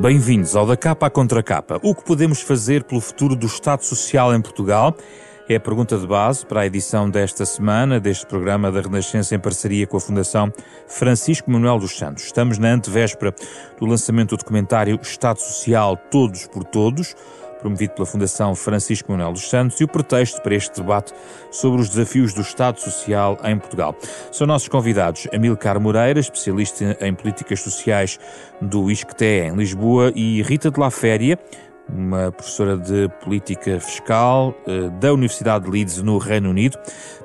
Bem-vindos 0.00 0.56
ao 0.56 0.64
Da 0.64 0.78
Capa 0.78 1.08
à 1.08 1.10
Contra 1.10 1.42
Capa. 1.42 1.78
O 1.82 1.94
que 1.94 2.02
podemos 2.02 2.40
fazer 2.40 2.84
pelo 2.84 3.02
futuro 3.02 3.36
do 3.36 3.44
Estado 3.44 3.84
Social 3.84 4.34
em 4.34 4.40
Portugal? 4.40 4.96
É 5.46 5.56
a 5.56 5.60
pergunta 5.60 5.98
de 5.98 6.06
base 6.06 6.46
para 6.46 6.62
a 6.62 6.66
edição 6.66 7.10
desta 7.10 7.44
semana 7.44 8.00
deste 8.00 8.24
programa 8.24 8.72
da 8.72 8.80
Renascença 8.80 9.34
em 9.34 9.38
parceria 9.38 9.86
com 9.86 9.98
a 9.98 10.00
Fundação 10.00 10.50
Francisco 10.88 11.50
Manuel 11.50 11.78
dos 11.78 11.98
Santos. 11.98 12.24
Estamos 12.24 12.56
na 12.56 12.68
antevéspera 12.68 13.34
do 13.78 13.84
lançamento 13.84 14.30
do 14.30 14.38
documentário 14.38 14.98
Estado 15.02 15.38
Social 15.38 15.98
Todos 16.10 16.46
por 16.46 16.64
Todos, 16.64 17.14
promovido 17.60 17.94
pela 17.94 18.06
Fundação 18.06 18.54
Francisco 18.54 19.12
Manuel 19.12 19.32
dos 19.32 19.48
Santos, 19.48 19.80
e 19.80 19.84
o 19.84 19.88
pretexto 19.88 20.40
para 20.42 20.54
este 20.54 20.80
debate 20.80 21.12
sobre 21.50 21.80
os 21.80 21.88
desafios 21.88 22.32
do 22.34 22.40
Estado 22.40 22.80
Social 22.80 23.38
em 23.44 23.58
Portugal. 23.58 23.94
São 24.32 24.46
nossos 24.46 24.68
convidados 24.68 25.28
Amilcar 25.32 25.80
Moreira, 25.80 26.20
especialista 26.20 26.96
em 27.00 27.14
políticas 27.14 27.60
sociais 27.60 28.18
do 28.60 28.90
ISCTE 28.90 29.24
em 29.24 29.54
Lisboa, 29.54 30.12
e 30.14 30.42
Rita 30.42 30.70
de 30.70 30.80
La 30.80 30.90
Féria, 30.90 31.38
uma 31.92 32.30
professora 32.30 32.76
de 32.76 33.08
política 33.22 33.80
fiscal 33.80 34.54
eh, 34.66 34.88
da 35.00 35.12
Universidade 35.12 35.64
de 35.64 35.70
Leeds, 35.70 36.02
no 36.02 36.18
Reino 36.18 36.50
Unido, 36.50 36.78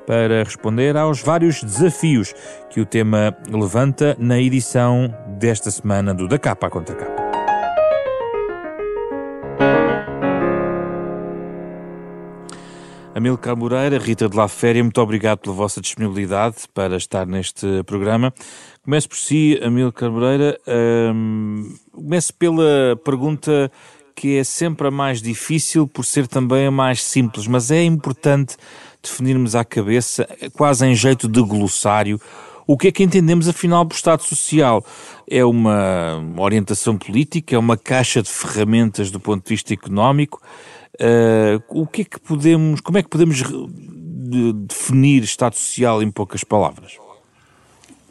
para 0.06 0.42
responder 0.42 0.96
aos 0.96 1.20
vários 1.20 1.62
desafios 1.62 2.34
que 2.70 2.80
o 2.80 2.86
tema 2.86 3.36
levanta 3.48 4.16
na 4.18 4.40
edição 4.40 5.12
desta 5.38 5.70
semana 5.70 6.14
do 6.14 6.28
Da 6.28 6.38
Capa 6.38 6.68
Contra 6.68 6.94
Capa. 6.94 7.25
Amilcar 13.16 13.56
Moreira, 13.56 13.98
Rita 13.98 14.28
de 14.28 14.36
La 14.36 14.46
Féria, 14.46 14.82
muito 14.82 15.00
obrigado 15.00 15.38
pela 15.38 15.54
vossa 15.54 15.80
disponibilidade 15.80 16.56
para 16.74 16.98
estar 16.98 17.26
neste 17.26 17.82
programa. 17.84 18.30
Começo 18.84 19.08
por 19.08 19.16
si, 19.16 19.58
Amilcar 19.62 20.10
Moreira. 20.10 20.60
Um, 20.68 21.74
começo 21.90 22.34
pela 22.34 22.94
pergunta 23.02 23.72
que 24.14 24.36
é 24.36 24.44
sempre 24.44 24.88
a 24.88 24.90
mais 24.90 25.22
difícil 25.22 25.88
por 25.88 26.04
ser 26.04 26.26
também 26.26 26.66
a 26.66 26.70
mais 26.70 27.02
simples, 27.02 27.46
mas 27.46 27.70
é 27.70 27.82
importante 27.82 28.58
definirmos 29.02 29.54
à 29.54 29.64
cabeça, 29.64 30.28
quase 30.52 30.84
em 30.84 30.94
jeito 30.94 31.26
de 31.26 31.40
glossário, 31.40 32.20
o 32.66 32.76
que 32.76 32.88
é 32.88 32.92
que 32.92 33.02
entendemos 33.02 33.48
afinal 33.48 33.86
por 33.86 33.94
Estado 33.94 34.24
Social? 34.24 34.84
É 35.26 35.42
uma 35.42 36.22
orientação 36.36 36.98
política? 36.98 37.54
É 37.54 37.58
uma 37.58 37.78
caixa 37.78 38.20
de 38.20 38.28
ferramentas 38.28 39.10
do 39.10 39.20
ponto 39.20 39.42
de 39.42 39.54
vista 39.54 39.72
económico? 39.72 40.42
Uh, 41.00 41.62
o 41.68 41.86
que 41.86 42.02
é 42.02 42.04
que 42.04 42.18
podemos, 42.18 42.80
como 42.80 42.98
é 42.98 43.02
que 43.02 43.08
podemos 43.08 43.42
definir 44.66 45.22
Estado 45.22 45.54
Social 45.54 46.02
em 46.02 46.10
poucas 46.10 46.42
palavras? 46.42 46.92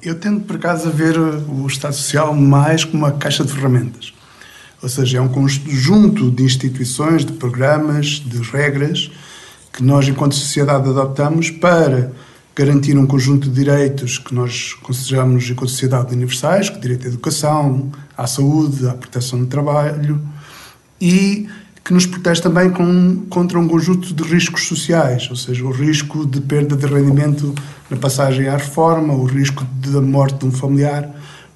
Eu 0.02 0.16
tendo 0.20 0.42
por 0.42 0.58
acaso 0.58 0.88
a 0.88 0.92
ver 0.92 1.18
o 1.18 1.66
Estado 1.66 1.96
Social 1.96 2.34
mais 2.34 2.84
como 2.84 3.04
uma 3.04 3.12
caixa 3.12 3.44
de 3.44 3.52
ferramentas. 3.52 4.14
Ou 4.82 4.90
seja, 4.90 5.18
é 5.18 5.22
um 5.22 5.30
conjunto 5.30 6.30
de 6.30 6.44
instituições, 6.44 7.26
de 7.26 7.34
programas, 7.34 8.22
de 8.24 8.38
regras 8.40 9.12
que 9.74 9.84
nós, 9.84 10.08
enquanto 10.08 10.36
sociedade, 10.36 10.88
adoptamos 10.88 11.50
para 11.50 12.12
garantir 12.56 12.98
um 12.98 13.06
conjunto 13.06 13.50
de 13.50 13.56
direitos 13.56 14.18
que 14.18 14.34
nós 14.34 14.74
consideramos, 14.74 15.50
enquanto 15.50 15.72
sociedade, 15.72 16.14
universais, 16.14 16.70
que 16.70 16.78
é 16.78 16.80
direito 16.80 17.06
à 17.06 17.10
educação, 17.10 17.92
à 18.16 18.28
saúde, 18.28 18.88
à 18.88 18.94
proteção 18.94 19.40
do 19.40 19.48
trabalho 19.48 20.22
e 21.02 21.50
que 21.86 21.94
nos 21.94 22.08
protege 22.08 22.42
também 22.42 22.72
com, 22.72 23.28
contra 23.30 23.60
um 23.60 23.68
conjunto 23.68 24.12
de 24.12 24.24
riscos 24.24 24.68
sociais, 24.68 25.30
ou 25.30 25.36
seja, 25.36 25.64
o 25.64 25.72
risco 25.72 26.26
de 26.26 26.42
perda 26.42 26.76
de 26.76 26.88
rendimento 26.88 27.54
na 27.92 27.96
passagem 27.96 28.48
à 28.48 28.58
reforma, 28.58 29.14
o 29.14 29.24
risco 29.24 29.64
da 29.76 30.02
morte 30.02 30.40
de 30.40 30.48
um 30.48 30.52
familiar. 30.52 31.08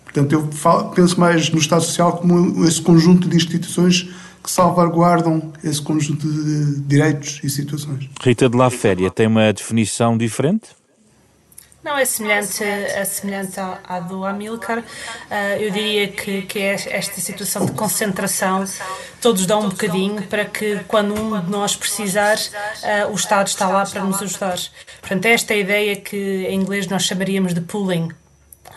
Portanto, 0.04 0.32
eu 0.32 0.48
falo, 0.52 0.92
penso 0.92 1.20
mais 1.20 1.50
no 1.50 1.58
Estado 1.58 1.82
Social 1.82 2.18
como 2.18 2.64
esse 2.64 2.80
conjunto 2.80 3.28
de 3.28 3.36
instituições 3.36 4.08
que 4.44 4.52
salvaguardam 4.52 5.52
esse 5.64 5.82
conjunto 5.82 6.32
de 6.32 6.80
direitos 6.82 7.40
e 7.44 7.50
situações. 7.50 8.08
Rita 8.22 8.48
de 8.48 8.56
La 8.56 8.70
Féria 8.70 9.10
tem 9.10 9.26
uma 9.26 9.52
definição 9.52 10.16
diferente? 10.16 10.79
Não, 11.82 11.98
é 11.98 12.04
semelhante, 12.04 12.62
é 12.62 13.06
semelhante 13.06 13.58
à, 13.58 14.00
do 14.02 14.26
Amilcar. 14.26 14.80
Uh, 14.80 14.84
eu 15.60 15.72
diria 15.72 16.10
que, 16.10 16.42
que 16.42 16.60
é 16.60 16.74
esta 16.74 17.22
situação 17.22 17.66
de 17.66 17.72
concentração, 17.72 18.66
todos 19.22 19.46
dão 19.46 19.62
um 19.62 19.70
bocadinho 19.70 20.22
para 20.24 20.44
que 20.44 20.80
quando 20.88 21.14
um 21.14 21.40
de 21.40 21.50
nós 21.50 21.78
precisar, 21.78 22.36
uh, 22.38 23.12
o 23.12 23.16
Estado 23.16 23.48
está 23.48 23.70
lá 23.70 23.86
para 23.86 24.04
nos 24.04 24.22
ajudar. 24.22 24.58
Portanto, 25.00 25.26
esta 25.26 25.54
é 25.54 25.58
a 25.58 25.60
ideia 25.60 25.96
que 25.96 26.18
em 26.50 26.56
inglês 26.56 26.86
nós 26.88 27.04
chamaríamos 27.04 27.54
de 27.54 27.62
pooling 27.62 28.10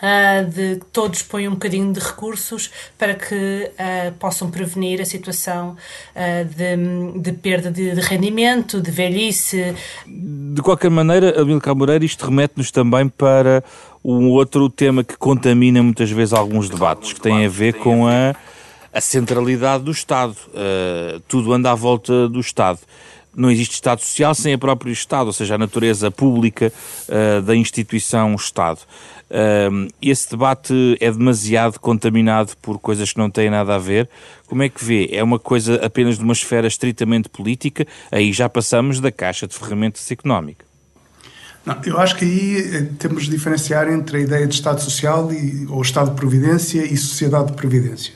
uh, 0.03 0.45
de 0.45 0.79
que 0.79 0.85
todos 0.91 1.21
ponham 1.23 1.51
um 1.51 1.55
bocadinho 1.55 1.93
de 1.93 1.99
recursos 1.99 2.69
para 2.97 3.15
que 3.15 3.71
uh, 3.71 4.11
possam 4.19 4.51
prevenir 4.51 5.01
a 5.01 5.05
situação 5.05 5.77
uh, 6.15 6.45
de, 6.45 7.21
de, 7.21 7.31
perda 7.31 7.71
de, 7.71 7.95
de, 7.95 8.01
rendimento, 8.01 8.81
de 8.81 8.91
velhice. 8.91 9.73
De 10.05 10.61
qualquer 10.61 10.91
maneira, 10.91 11.41
Amilcar 11.41 11.75
Moreira, 11.75 12.03
isto 12.03 12.25
remete-nos 12.25 12.69
também 12.69 13.07
para 13.07 13.63
um 14.03 14.29
outro 14.29 14.69
tema 14.69 15.03
que 15.03 15.15
contamina 15.15 15.81
muitas 15.81 16.11
vezes 16.11 16.33
alguns 16.33 16.69
debates, 16.69 17.13
que 17.13 17.21
tem 17.21 17.45
a 17.45 17.49
ver 17.49 17.75
com 17.75 18.05
a, 18.05 18.35
a 18.91 18.99
centralidade 18.99 19.85
do 19.85 19.91
Estado. 19.91 20.35
tudo 21.25 21.53
anda 21.53 21.71
à 21.71 21.75
volta 21.75 22.27
do 22.27 22.41
Estado 22.41 22.79
não 23.35 23.49
existe 23.49 23.73
Estado 23.73 23.99
Social 24.01 24.35
sem 24.35 24.53
a 24.53 24.57
própria 24.57 24.91
Estado, 24.91 25.27
ou 25.27 25.33
seja, 25.33 25.55
a 25.55 25.57
natureza 25.57 26.11
pública 26.11 26.71
uh, 27.09 27.41
da 27.41 27.55
instituição 27.55 28.35
Estado. 28.35 28.79
Uh, 29.33 29.91
esse 29.99 30.29
debate 30.29 30.95
é 30.99 31.11
demasiado 31.11 31.79
contaminado 31.79 32.55
por 32.61 32.77
coisas 32.77 33.11
que 33.11 33.17
não 33.17 33.31
têm 33.31 33.49
nada 33.49 33.73
a 33.73 33.79
ver. 33.79 34.07
Como 34.45 34.61
é 34.61 34.69
que 34.69 34.85
vê? 34.85 35.09
É 35.11 35.23
uma 35.23 35.39
coisa 35.39 35.83
apenas 35.83 36.19
de 36.19 36.23
uma 36.23 36.33
esfera 36.33 36.67
estritamente 36.67 37.29
política? 37.29 37.87
Aí 38.11 38.31
já 38.31 38.47
passamos 38.47 38.99
da 38.99 39.11
caixa 39.11 39.47
de 39.47 39.57
ferramentas 39.57 40.11
económica. 40.11 40.63
Não, 41.65 41.75
eu 41.83 41.97
acho 41.97 42.15
que 42.15 42.25
aí 42.25 42.75
eh, 42.75 42.87
temos 42.99 43.23
de 43.23 43.31
diferenciar 43.31 43.91
entre 43.91 44.17
a 44.17 44.19
ideia 44.19 44.45
de 44.45 44.53
Estado 44.53 44.81
Social 44.81 45.31
e, 45.33 45.65
ou 45.67 45.81
Estado 45.81 46.11
de 46.11 46.15
Previdência 46.15 46.85
e 46.85 46.95
Sociedade 46.95 47.47
de 47.47 47.53
Previdência 47.53 48.13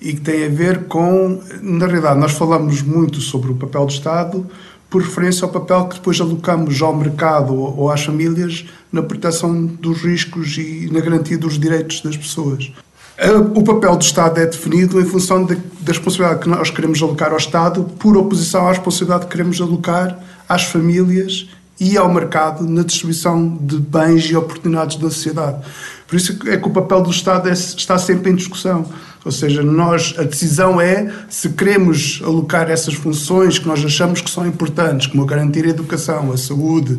e 0.00 0.14
que 0.14 0.20
tem 0.20 0.44
a 0.44 0.48
ver 0.48 0.84
com, 0.84 1.40
na 1.62 1.86
realidade, 1.86 2.18
nós 2.18 2.32
falamos 2.32 2.82
muito 2.82 3.20
sobre 3.20 3.52
o 3.52 3.54
papel 3.54 3.86
do 3.86 3.92
Estado 3.92 4.46
por 4.90 5.02
referência 5.02 5.44
ao 5.44 5.50
papel 5.50 5.86
que 5.86 5.96
depois 5.96 6.20
alocamos 6.20 6.80
ao 6.80 6.94
mercado 6.94 7.54
ou 7.54 7.90
às 7.90 8.04
famílias 8.04 8.64
na 8.92 9.02
proteção 9.02 9.66
dos 9.66 10.02
riscos 10.02 10.56
e 10.56 10.88
na 10.92 11.00
garantia 11.00 11.36
dos 11.36 11.58
direitos 11.58 12.00
das 12.00 12.16
pessoas. 12.16 12.70
O 13.54 13.62
papel 13.62 13.96
do 13.96 14.02
Estado 14.02 14.40
é 14.40 14.46
definido 14.46 15.00
em 15.00 15.04
função 15.04 15.44
da 15.44 15.54
responsabilidade 15.86 16.42
que 16.42 16.48
nós 16.48 16.70
queremos 16.70 17.00
alocar 17.00 17.30
ao 17.30 17.36
Estado, 17.36 17.84
por 17.98 18.16
oposição 18.16 18.66
à 18.66 18.70
responsabilidade 18.70 19.26
que 19.26 19.30
queremos 19.30 19.60
alocar 19.60 20.18
às 20.48 20.64
famílias 20.64 21.48
e 21.78 21.96
ao 21.96 22.12
mercado 22.12 22.68
na 22.68 22.82
distribuição 22.82 23.56
de 23.60 23.78
bens 23.78 24.24
e 24.24 24.36
oportunidades 24.36 24.96
da 24.96 25.10
sociedade. 25.10 25.58
Por 26.06 26.16
isso 26.16 26.38
é 26.46 26.56
que 26.56 26.68
o 26.68 26.70
papel 26.70 27.02
do 27.02 27.10
Estado 27.10 27.48
é, 27.48 27.52
está 27.52 27.98
sempre 27.98 28.30
em 28.30 28.34
discussão. 28.34 28.84
Ou 29.24 29.32
seja, 29.32 29.62
nós, 29.62 30.14
a 30.18 30.22
decisão 30.22 30.80
é 30.80 31.10
se 31.30 31.48
queremos 31.50 32.20
alocar 32.22 32.70
essas 32.70 32.94
funções 32.94 33.58
que 33.58 33.66
nós 33.66 33.82
achamos 33.84 34.20
que 34.20 34.30
são 34.30 34.46
importantes, 34.46 35.06
como 35.06 35.24
garantir 35.24 35.64
a 35.64 35.70
educação, 35.70 36.30
a 36.30 36.36
saúde, 36.36 36.98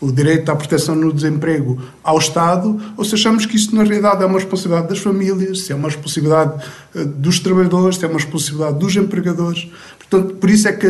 o 0.00 0.12
direito 0.12 0.50
à 0.50 0.56
proteção 0.56 0.94
no 0.94 1.12
desemprego 1.12 1.80
ao 2.02 2.18
Estado, 2.18 2.80
ou 2.96 3.04
se 3.04 3.14
achamos 3.14 3.46
que 3.46 3.56
isso 3.56 3.74
na 3.74 3.82
realidade 3.82 4.22
é 4.22 4.26
uma 4.26 4.38
responsabilidade 4.38 4.88
das 4.88 4.98
famílias, 4.98 5.62
se 5.62 5.72
é 5.72 5.74
uma 5.74 5.88
responsabilidade 5.88 6.64
eh, 6.94 7.04
dos 7.04 7.40
trabalhadores, 7.40 7.96
se 7.96 8.04
é 8.04 8.08
uma 8.08 8.18
responsabilidade 8.18 8.78
dos 8.78 8.94
empregadores. 8.96 9.68
Portanto, 9.98 10.34
por 10.34 10.50
isso 10.50 10.68
é 10.68 10.72
que 10.72 10.86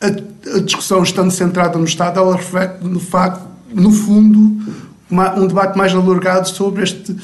a, 0.00 0.56
a 0.56 0.60
discussão, 0.60 1.02
estando 1.02 1.30
centrada 1.30 1.78
no 1.78 1.84
Estado, 1.84 2.20
ela 2.20 2.36
reflete, 2.36 2.84
no 2.84 3.00
facto, 3.00 3.48
no 3.72 3.90
fundo, 3.90 4.62
uma, 5.10 5.34
um 5.34 5.46
debate 5.46 5.76
mais 5.76 5.94
alargado 5.94 6.48
sobre 6.48 6.82
este 6.82 7.16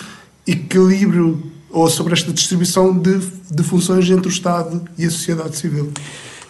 equilíbrio 0.47 1.51
ou 1.71 1.89
sobre 1.89 2.13
esta 2.13 2.33
distribuição 2.33 2.97
de, 2.97 3.19
de 3.51 3.63
funções 3.63 4.09
entre 4.11 4.29
o 4.29 4.31
Estado 4.31 4.83
e 4.99 5.05
a 5.05 5.11
sociedade 5.11 5.57
civil. 5.57 5.93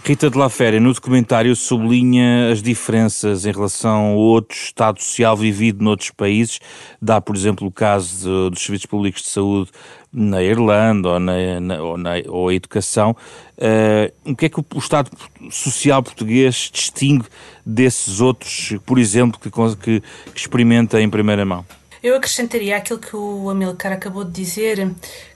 Rita 0.02 0.30
de 0.30 0.38
La 0.38 0.48
Féria, 0.48 0.80
no 0.80 0.94
documentário, 0.94 1.54
sublinha 1.54 2.50
as 2.50 2.62
diferenças 2.62 3.44
em 3.44 3.52
relação 3.52 4.06
a 4.06 4.14
outro 4.14 4.56
Estado 4.56 5.00
social 5.00 5.36
vivido 5.36 5.84
noutros 5.84 6.10
países. 6.10 6.58
Dá, 7.00 7.20
por 7.20 7.36
exemplo, 7.36 7.68
o 7.68 7.70
caso 7.70 8.48
dos 8.48 8.62
serviços 8.62 8.86
públicos 8.86 9.20
de 9.22 9.28
saúde 9.28 9.70
na 10.10 10.42
Irlanda 10.42 11.10
ou, 11.10 11.20
na, 11.20 11.60
na, 11.60 11.82
ou, 11.82 11.98
na, 11.98 12.12
ou 12.28 12.48
a 12.48 12.54
educação. 12.54 13.14
Uh, 13.58 14.32
o 14.32 14.34
que 14.34 14.46
é 14.46 14.48
que 14.48 14.58
o, 14.58 14.64
o, 14.74 14.78
Estado 14.78 15.10
social 15.50 16.02
português 16.02 16.70
distingue 16.72 17.26
desses 17.64 18.20
outros, 18.22 18.74
por 18.86 18.98
exemplo, 18.98 19.38
que, 19.38 19.50
que, 19.50 20.00
que 20.00 20.40
experimenta 20.40 21.00
em 21.00 21.10
primeira 21.10 21.44
mão? 21.44 21.64
Eu 22.02 22.16
acrescentaria 22.16 22.76
aquilo 22.76 22.98
que 22.98 23.14
o 23.14 23.50
Amilcar 23.50 23.92
acabou 23.92 24.24
de 24.24 24.32
dizer, 24.32 24.78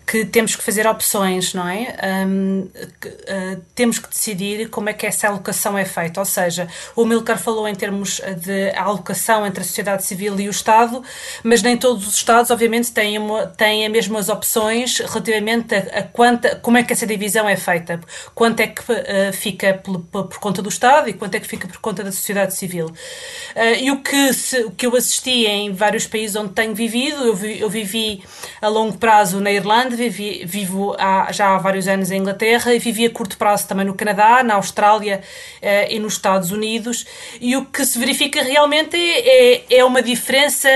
que 0.06 0.24
temos 0.24 0.54
que 0.54 0.62
fazer 0.62 0.86
opções, 0.86 1.54
não 1.54 1.66
é? 1.66 1.96
Um, 2.26 2.68
que, 3.00 3.08
uh, 3.08 3.62
temos 3.74 3.98
que 3.98 4.08
decidir 4.08 4.68
como 4.68 4.88
é 4.88 4.92
que 4.92 5.06
essa 5.06 5.28
alocação 5.28 5.78
é 5.78 5.84
feita. 5.84 6.20
Ou 6.20 6.26
seja, 6.26 6.68
o 6.94 7.04
Milcar 7.04 7.38
falou 7.38 7.66
em 7.66 7.74
termos 7.74 8.20
de 8.38 8.70
alocação 8.76 9.46
entre 9.46 9.62
a 9.62 9.64
sociedade 9.64 10.04
civil 10.04 10.38
e 10.38 10.46
o 10.46 10.50
Estado, 10.50 11.02
mas 11.42 11.62
nem 11.62 11.76
todos 11.76 12.06
os 12.06 12.14
Estados, 12.14 12.50
obviamente, 12.50 12.92
têm, 12.92 13.18
uma, 13.18 13.46
têm 13.46 13.86
as 13.86 13.92
mesmas 13.92 14.28
opções 14.28 14.98
relativamente 14.98 15.74
a, 15.74 16.00
a 16.00 16.02
quanta, 16.02 16.56
como 16.56 16.76
é 16.76 16.82
que 16.82 16.92
essa 16.92 17.06
divisão 17.06 17.48
é 17.48 17.56
feita. 17.56 18.00
Quanto 18.34 18.60
é 18.60 18.66
que 18.66 18.82
uh, 18.82 19.32
fica 19.32 19.74
por, 19.74 20.00
por, 20.00 20.38
conta 20.38 20.60
do 20.60 20.68
Estado 20.68 21.08
e 21.08 21.14
quanto 21.14 21.34
é 21.34 21.40
que 21.40 21.46
fica 21.46 21.66
por 21.66 21.78
conta 21.78 22.04
da 22.04 22.12
sociedade 22.12 22.54
civil. 22.54 22.86
Uh, 22.86 23.80
e 23.80 23.90
o 23.90 24.02
que, 24.02 24.32
se, 24.34 24.64
o 24.64 24.70
que 24.70 24.86
eu 24.86 24.94
assisti 24.94 25.46
em 25.46 25.72
vários 25.72 26.06
países 26.06 26.36
onde 26.36 26.52
tenho 26.52 26.74
vivido, 26.74 27.24
eu, 27.24 27.34
vi, 27.34 27.60
eu 27.60 27.70
vivi 27.70 28.22
a 28.60 28.68
longo 28.68 28.98
prazo 28.98 29.40
na 29.40 29.50
Irlanda, 29.50 29.93
vivi, 29.94 30.44
vivo 30.44 30.94
há, 30.98 31.30
já 31.32 31.54
há 31.54 31.58
vários 31.58 31.88
anos 31.88 32.10
em 32.10 32.18
Inglaterra 32.18 32.74
e 32.74 32.78
vivi 32.78 33.06
a 33.06 33.10
curto 33.10 33.36
prazo 33.36 33.66
também 33.68 33.86
no 33.86 33.94
Canadá, 33.94 34.42
na 34.42 34.54
Austrália 34.54 35.20
uh, 35.62 35.92
e 35.92 35.98
nos 35.98 36.14
Estados 36.14 36.50
Unidos. 36.50 37.06
E 37.40 37.56
o 37.56 37.64
que 37.64 37.84
se 37.84 37.98
verifica 37.98 38.42
realmente 38.42 38.96
é, 38.96 39.54
é, 39.54 39.64
é 39.78 39.84
uma 39.84 40.02
diferença 40.02 40.68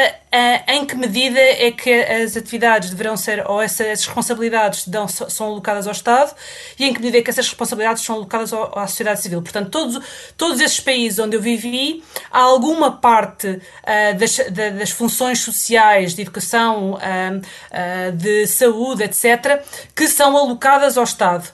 em 0.66 0.84
que 0.84 0.94
medida 0.94 1.40
é 1.40 1.70
que 1.70 1.90
as 1.90 2.36
atividades 2.36 2.90
deverão 2.90 3.16
ser, 3.16 3.48
ou 3.48 3.60
essas 3.60 4.04
responsabilidades 4.04 4.86
dão, 4.86 5.08
são 5.08 5.46
alocadas 5.46 5.86
ao 5.86 5.92
Estado, 5.92 6.34
e 6.78 6.84
em 6.84 6.92
que 6.92 7.00
medida 7.00 7.19
é 7.19 7.22
que 7.22 7.30
essas 7.30 7.46
responsabilidades 7.46 8.02
são 8.02 8.16
alocadas 8.16 8.52
ao, 8.52 8.78
à 8.78 8.86
sociedade 8.86 9.22
civil. 9.22 9.40
Portanto, 9.42 9.70
todos, 9.70 10.00
todos 10.36 10.60
esses 10.60 10.80
países 10.80 11.19
onde 11.19 11.36
eu 11.36 11.40
vivi, 11.40 12.04
há 12.30 12.40
alguma 12.40 12.92
parte 12.92 13.48
uh, 13.48 14.19
das, 14.19 14.38
das, 14.50 14.90
funções 14.90 15.40
sociais, 15.40 16.14
de 16.14 16.22
educação, 16.22 16.94
uh, 16.94 18.12
de 18.12 18.46
saúde, 18.46 19.04
etc., 19.04 19.62
que 19.94 20.06
são 20.08 20.36
alocadas 20.36 20.98
ao 20.98 21.04
Estado. 21.04 21.48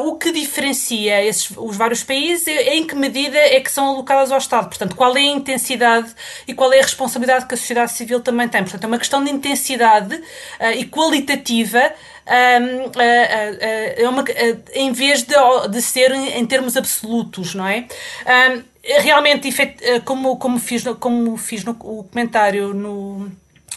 o 0.00 0.16
que 0.16 0.30
diferencia 0.32 1.24
esses, 1.24 1.50
os 1.56 1.76
vários 1.76 2.02
países 2.02 2.46
é 2.46 2.76
em 2.76 2.86
que 2.86 2.94
medida 2.94 3.38
é 3.38 3.60
que 3.60 3.70
são 3.70 3.88
alocadas 3.88 4.30
ao 4.30 4.38
Estado. 4.38 4.68
Portanto, 4.68 4.94
qual 4.94 5.16
é 5.16 5.20
a 5.20 5.24
intensidade 5.24 6.14
e 6.46 6.54
qual 6.54 6.72
é 6.72 6.78
a 6.78 6.82
responsabilidade 6.82 7.46
que 7.46 7.54
a 7.54 7.56
sociedade 7.56 7.92
civil 7.92 8.19
ele 8.20 8.24
também 8.24 8.48
tem. 8.48 8.62
Portanto, 8.62 8.84
é 8.84 8.86
uma 8.86 8.98
questão 8.98 9.24
de 9.24 9.30
intensidade 9.30 10.14
uh, 10.14 10.72
e 10.76 10.84
qualitativa. 10.84 11.92
Um, 12.26 12.84
uh, 12.84 12.88
uh, 12.88 12.92
é 13.96 14.08
uma, 14.08 14.24
em 14.74 14.92
vez 14.92 15.22
de, 15.22 15.34
de 15.70 15.82
ser 15.82 16.12
em 16.12 16.46
termos 16.46 16.76
absolutos, 16.76 17.54
não 17.54 17.66
é? 17.66 17.86
Um, 18.54 18.62
realmente, 19.00 19.50
como, 20.04 20.36
como 20.36 20.58
fiz, 20.58 20.84
como 21.00 21.36
fiz 21.36 21.64
no 21.64 21.72
o 21.72 22.04
comentário 22.04 22.72
no, 22.72 23.30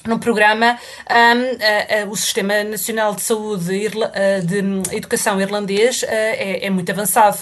no 0.05 0.19
programa 0.19 0.77
um, 1.09 2.05
uh, 2.05 2.07
uh, 2.07 2.11
o 2.11 2.15
Sistema 2.15 2.63
Nacional 2.63 3.15
de 3.15 3.21
Saúde 3.21 3.73
Irla 3.73 4.11
uh, 4.11 4.45
de 4.45 4.95
Educação 4.95 5.39
irlandês 5.39 6.03
é, 6.03 6.65
é, 6.65 6.69
muito 6.69 6.91
avançado. 6.91 7.39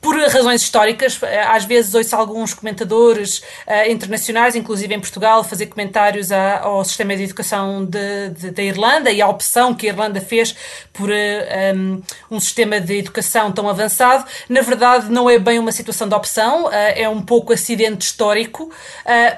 por 0.00 0.16
razões 0.16 0.62
históricas, 0.62 1.20
às 1.48 1.64
vezes 1.64 1.94
ouço 1.94 2.14
alguns 2.16 2.54
comentadores 2.54 3.42
internacionais, 3.88 4.54
inclusive 4.54 4.94
em 4.94 5.00
Portugal, 5.00 5.44
fazer 5.44 5.66
comentários 5.66 6.32
a, 6.32 6.60
ao 6.60 6.84
Sistema 6.84 7.16
de 7.16 7.24
Educação 7.24 7.84
da 7.84 8.62
Irlanda 8.62 9.10
e 9.10 9.20
à 9.20 9.28
opção 9.28 9.74
que 9.74 9.86
a 9.86 9.90
Irlanda 9.90 10.20
fez 10.20 10.54
por 10.92 11.10
um, 11.10 12.02
um, 12.30 12.40
sistema 12.40 12.80
de 12.80 12.98
educação 12.98 13.52
tão 13.52 13.68
avançado. 13.68 14.24
Na 14.48 14.60
verdade, 14.60 15.10
não 15.10 15.28
é 15.28 15.38
bem 15.38 15.58
uma 15.58 15.72
situação 15.72 16.08
de 16.08 16.14
opção, 16.14 16.70
é 16.72 17.08
um 17.08 17.22
pouco 17.22 17.52
acidente 17.52 18.06
histórico, 18.06 18.70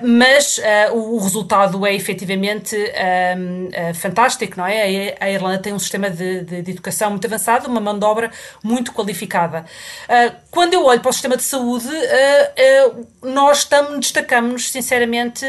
mas 0.02 0.60
o, 0.92 1.16
o 1.16 1.18
resultado 1.18 1.84
é 1.86 1.94
efetivo 1.94 2.12
efetivamente 2.12 2.76
um, 2.76 3.69
eh, 3.73 3.94
fantástico, 3.94 4.59
não 4.59 4.67
é? 4.67 5.17
A 5.19 5.31
Irlanda 5.31 5.59
tem 5.59 5.73
um 5.73 5.79
sistema 5.79 6.11
de, 6.11 6.43
de, 6.43 6.62
de, 6.62 6.70
educação 6.70 7.11
muito 7.11 7.26
avançado, 7.26 7.69
uma 7.69 7.81
mão 7.81 7.99
de 7.99 8.05
obra 8.05 8.31
muito 8.62 8.93
qualificada. 8.93 9.64
Uh, 10.09 10.37
quando 10.52 10.75
eu 10.75 10.84
olho 10.84 11.00
para 11.00 11.10
o 11.10 11.12
sistema 11.12 11.37
de 11.37 11.43
saúde, 11.43 11.88
uh, 11.88 13.06
nós 13.22 13.58
estamos, 13.58 13.99
destacamos 13.99 14.70
sinceramente 14.70 15.44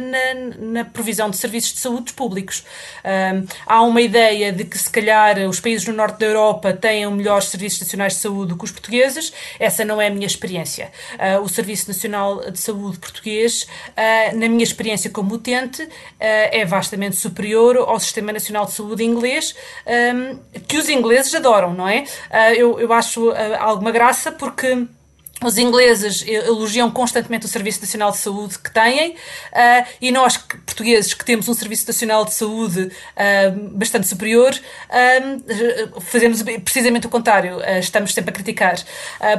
na, 0.00 0.82
na, 0.82 0.84
provisão 0.84 1.30
de 1.30 1.36
serviços 1.36 1.72
de 1.72 1.80
saúde 1.80 2.12
públicos. 2.12 2.64
há 3.66 3.82
uma 3.82 4.00
ideia 4.00 4.52
de 4.52 4.64
que 4.64 4.76
se 4.76 4.90
calhar 4.90 5.38
os 5.48 5.58
países 5.58 5.84
do 5.84 5.92
norte 5.92 6.18
da 6.18 6.26
Europa 6.26 6.72
têm 6.72 7.08
melhores 7.10 7.46
serviços 7.46 7.80
nacionais 7.80 8.14
de 8.14 8.20
saúde 8.20 8.54
que 8.54 8.64
os 8.64 8.70
portugueses. 8.70 9.32
Essa 9.58 9.84
não 9.84 10.00
é 10.00 10.08
a 10.08 10.10
minha 10.10 10.26
experiência. 10.26 10.90
o 11.42 11.48
Serviço 11.48 11.88
Nacional 11.88 12.50
de 12.50 12.58
Saúde 12.58 12.98
português, 12.98 13.66
na 14.34 14.48
minha 14.48 14.64
experiência 14.64 15.08
como 15.10 15.34
utente, 15.34 15.88
eh, 16.18 16.60
é 16.60 16.64
vastamente 16.64 17.16
superior 17.16 17.76
ao 17.76 17.98
Sistema 17.98 18.32
Nacional 18.32 18.66
de 18.66 18.72
Saúde 18.72 19.04
inglês, 19.04 19.54
que 20.68 20.76
os 20.76 20.88
ingleses 20.88 21.34
adoram, 21.34 21.74
não 21.74 21.88
é? 21.88 22.04
Eh, 22.30 22.56
eu, 22.56 22.78
eu 22.78 22.92
acho 22.92 23.32
eh, 23.32 23.56
alguma 23.58 23.90
graça 23.90 24.30
porque 24.42 24.88
os 25.46 25.58
ingleses 25.58 26.24
elogiam 26.26 26.90
constantemente 26.90 27.46
o 27.46 27.48
Serviço 27.48 27.80
Nacional 27.80 28.10
de 28.10 28.18
Saúde 28.18 28.58
que 28.58 28.70
têm 28.70 29.10
uh, 29.10 29.86
e 30.00 30.10
nós, 30.10 30.36
portugueses, 30.36 31.14
que 31.14 31.24
temos 31.24 31.48
um 31.48 31.54
Serviço 31.54 31.86
Nacional 31.86 32.24
de 32.24 32.34
Saúde 32.34 32.82
uh, 32.82 33.68
bastante 33.76 34.06
superior, 34.06 34.52
uh, 34.54 36.00
fazemos 36.00 36.42
precisamente 36.64 37.06
o 37.06 37.10
contrário, 37.10 37.58
estamos 37.78 38.14
sempre 38.14 38.30
a 38.30 38.32
criticar. 38.32 38.76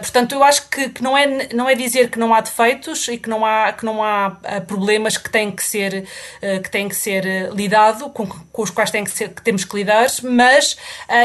portanto, 0.01 0.33
eu 0.33 0.43
acho 0.43 0.69
que, 0.69 0.89
que, 0.89 1.03
não, 1.03 1.17
é, 1.17 1.49
não 1.53 1.69
é 1.69 1.75
dizer 1.75 2.09
que 2.09 2.19
não 2.19 2.33
há 2.33 2.41
defeitos 2.41 3.07
e 3.07 3.17
que 3.17 3.29
não 3.29 3.45
há, 3.45 3.71
que 3.73 3.85
não 3.85 4.03
há 4.03 4.37
problemas 4.67 5.17
que 5.17 5.29
têm 5.29 5.51
que 5.51 5.63
ser, 5.63 6.05
que 6.41 6.69
têm 6.69 6.87
que 6.87 6.95
ser 6.95 7.51
lidado, 7.53 8.09
com, 8.09 8.27
com 8.27 8.61
os 8.61 8.69
quais 8.69 8.91
têm 8.91 9.03
que, 9.03 9.11
ser, 9.11 9.29
que 9.29 9.41
temos 9.41 9.65
que 9.65 9.75
lidar, 9.75 10.07
mas 10.23 10.77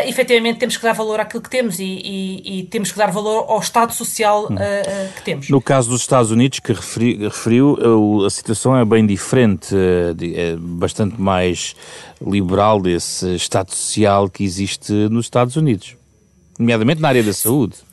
efetivamente 0.05 0.59
temos 0.59 0.77
que 0.77 0.83
dar 0.83 0.93
valor 0.93 1.21
àquilo 1.21 1.43
que 1.43 1.51
temos 1.51 1.79
e, 1.79 1.85
e, 1.85 2.61
e 2.61 2.63
temos 2.65 2.93
que 2.93 2.99
dar 2.99 3.11
valor 3.11 3.47
ao 3.49 3.61
Estado 3.61 3.93
Social. 3.93 4.47
Hum 4.51 4.68
uh, 4.69 5.15
que 5.15 5.23
temos. 5.23 5.49
No 5.49 5.61
caso 5.61 5.91
dos 5.91 6.01
Estados 6.01 6.31
Unidos, 6.31 6.61
que 6.61 6.73
referi, 6.73 7.17
referiu, 7.17 8.25
a 8.25 8.31
situação 8.31 8.77
é 8.77 8.85
bem 8.85 9.07
diferente, 9.07 9.75
é 9.75 10.57
bastante 10.57 11.21
mais 11.21 11.75
liberal 12.25 12.81
desse 12.81 13.35
Estado 13.35 13.73
social 13.73 14.29
que 14.29 14.45
existe 14.45 14.93
nos 14.93 15.27
Estados 15.27 15.57
Unidos, 15.57 15.97
nomeadamente 16.59 17.01
na 17.01 17.09
área 17.09 17.23
da 17.23 17.33
saúde. 17.33 17.88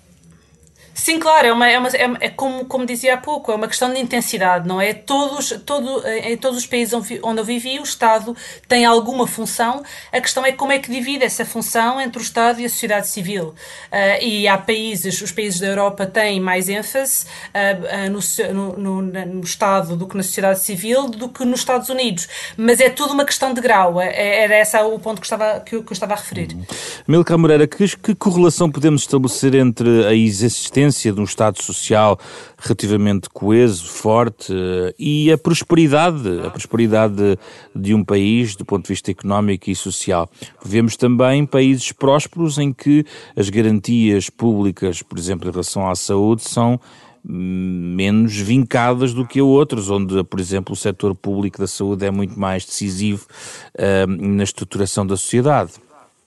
Sim, 0.98 1.20
claro, 1.20 1.46
é, 1.46 1.52
uma, 1.52 1.70
é, 1.70 1.78
uma, 1.78 1.90
é, 1.90 2.18
é, 2.22 2.30
como, 2.30 2.64
como 2.64 2.86
dizia 2.86 3.16
há 3.16 3.18
pouco, 3.18 3.52
é 3.52 3.56
uma 3.56 3.68
questão 3.68 3.94
de 3.94 4.00
intensidade, 4.00 4.66
não 4.66 4.80
é? 4.80 4.94
Todos, 4.94 5.50
todo, 5.66 6.02
em 6.08 6.38
todos 6.38 6.58
os 6.60 6.66
países 6.66 6.94
onde 7.22 7.42
eu 7.42 7.44
vivi, 7.44 7.78
o 7.80 7.84
Estado 7.84 8.34
tem 8.66 8.86
alguma 8.86 9.28
função, 9.28 9.84
a 10.10 10.22
questão 10.22 10.46
é 10.46 10.54
como 10.54 10.72
é 10.72 10.80
que 10.80 10.90
divide 10.90 11.26
essa 11.26 11.44
função 11.44 12.00
entre 12.00 12.18
o 12.18 12.24
Estado 12.24 12.62
e 12.62 12.66
a 12.66 12.70
sociedade 12.70 13.10
civil. 13.10 13.48
Uh, 13.92 14.24
e 14.24 14.48
há 14.48 14.58
países, 14.58 15.22
os 15.22 15.34
países 15.34 15.60
da 15.60 15.68
Europa 15.68 16.06
têm 16.06 16.40
mais 16.40 16.70
ênfase 16.70 17.26
uh, 17.26 18.08
uh, 18.08 18.54
no, 18.54 18.78
no, 18.78 19.02
no, 19.02 19.42
Estado 19.42 19.98
do 19.98 20.08
que 20.08 20.16
na 20.16 20.24
sociedade 20.24 20.62
civil 20.62 21.10
do 21.10 21.28
que 21.28 21.44
nos 21.44 21.60
Estados 21.60 21.90
Unidos. 21.90 22.30
Mas 22.56 22.80
é 22.80 22.90
tudo 22.90 23.14
uma 23.14 23.26
questão 23.26 23.54
de 23.54 23.60
grau, 23.60 24.00
é, 24.00 24.44
era 24.44 24.62
esse 24.62 24.78
o 24.78 24.98
ponto 24.98 25.20
que, 25.20 25.26
estava, 25.26 25.60
que, 25.60 25.76
eu, 25.76 25.84
que 25.84 25.92
eu 25.92 25.94
estava 25.94 26.14
a 26.14 26.16
referir. 26.16 26.54
Uhum. 26.54 26.64
Milka 27.06 27.38
Moreira, 27.38 27.68
que, 27.68 27.86
que 27.98 28.16
correlação 28.16 28.72
podemos 28.72 29.02
estabelecer 29.02 29.56
entre 29.56 30.06
a 30.06 30.14
existência 30.14 30.85
existência 30.86 31.12
de 31.12 31.20
um 31.20 31.24
Estado 31.24 31.62
social 31.62 32.20
relativamente 32.58 33.30
coeso, 33.30 33.86
forte 33.86 34.54
e 34.98 35.32
a 35.32 35.38
prosperidade, 35.38 36.42
a 36.46 36.50
prosperidade 36.50 37.38
de 37.76 37.94
um 37.94 38.04
país 38.04 38.56
do 38.56 38.66
ponto 38.66 38.84
de 38.84 38.90
vista 38.90 39.12
económico 39.12 39.70
e 39.70 39.76
social. 39.76 40.30
Vemos 40.64 40.96
também 40.96 41.46
países 41.46 41.92
prósperos 41.92 42.58
em 42.58 42.72
que 42.72 43.06
as 43.36 43.50
garantias 43.50 44.30
públicas, 44.30 45.02
por 45.02 45.18
exemplo, 45.18 45.48
em 45.48 45.52
relação 45.52 45.90
à 45.90 45.96
saúde, 45.96 46.44
são 46.44 46.80
menos 47.28 48.36
vincadas 48.36 49.12
do 49.12 49.26
que 49.26 49.42
outros, 49.42 49.90
onde, 49.90 50.24
por 50.26 50.40
exemplo, 50.40 50.74
o 50.74 50.76
setor 50.76 51.16
público 51.16 51.58
da 51.58 51.66
saúde 51.66 52.06
é 52.06 52.12
muito 52.12 52.40
mais 52.40 52.64
decisivo 52.64 53.26
uh, 53.74 54.08
na 54.08 54.44
estruturação 54.44 55.08
da 55.08 55.18
sociedade. 55.18 55.72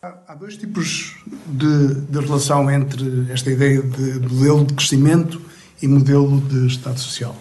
Há 0.00 0.36
dois 0.36 0.56
tipos 0.56 1.16
de, 1.48 1.94
de, 2.02 2.20
relação 2.20 2.70
entre 2.70 3.26
esta 3.32 3.50
ideia 3.50 3.82
de 3.82 4.20
modelo 4.32 4.64
de 4.64 4.74
crescimento 4.74 5.42
e 5.82 5.88
modelo 5.88 6.40
de 6.40 6.68
Estado 6.68 7.00
Social. 7.00 7.36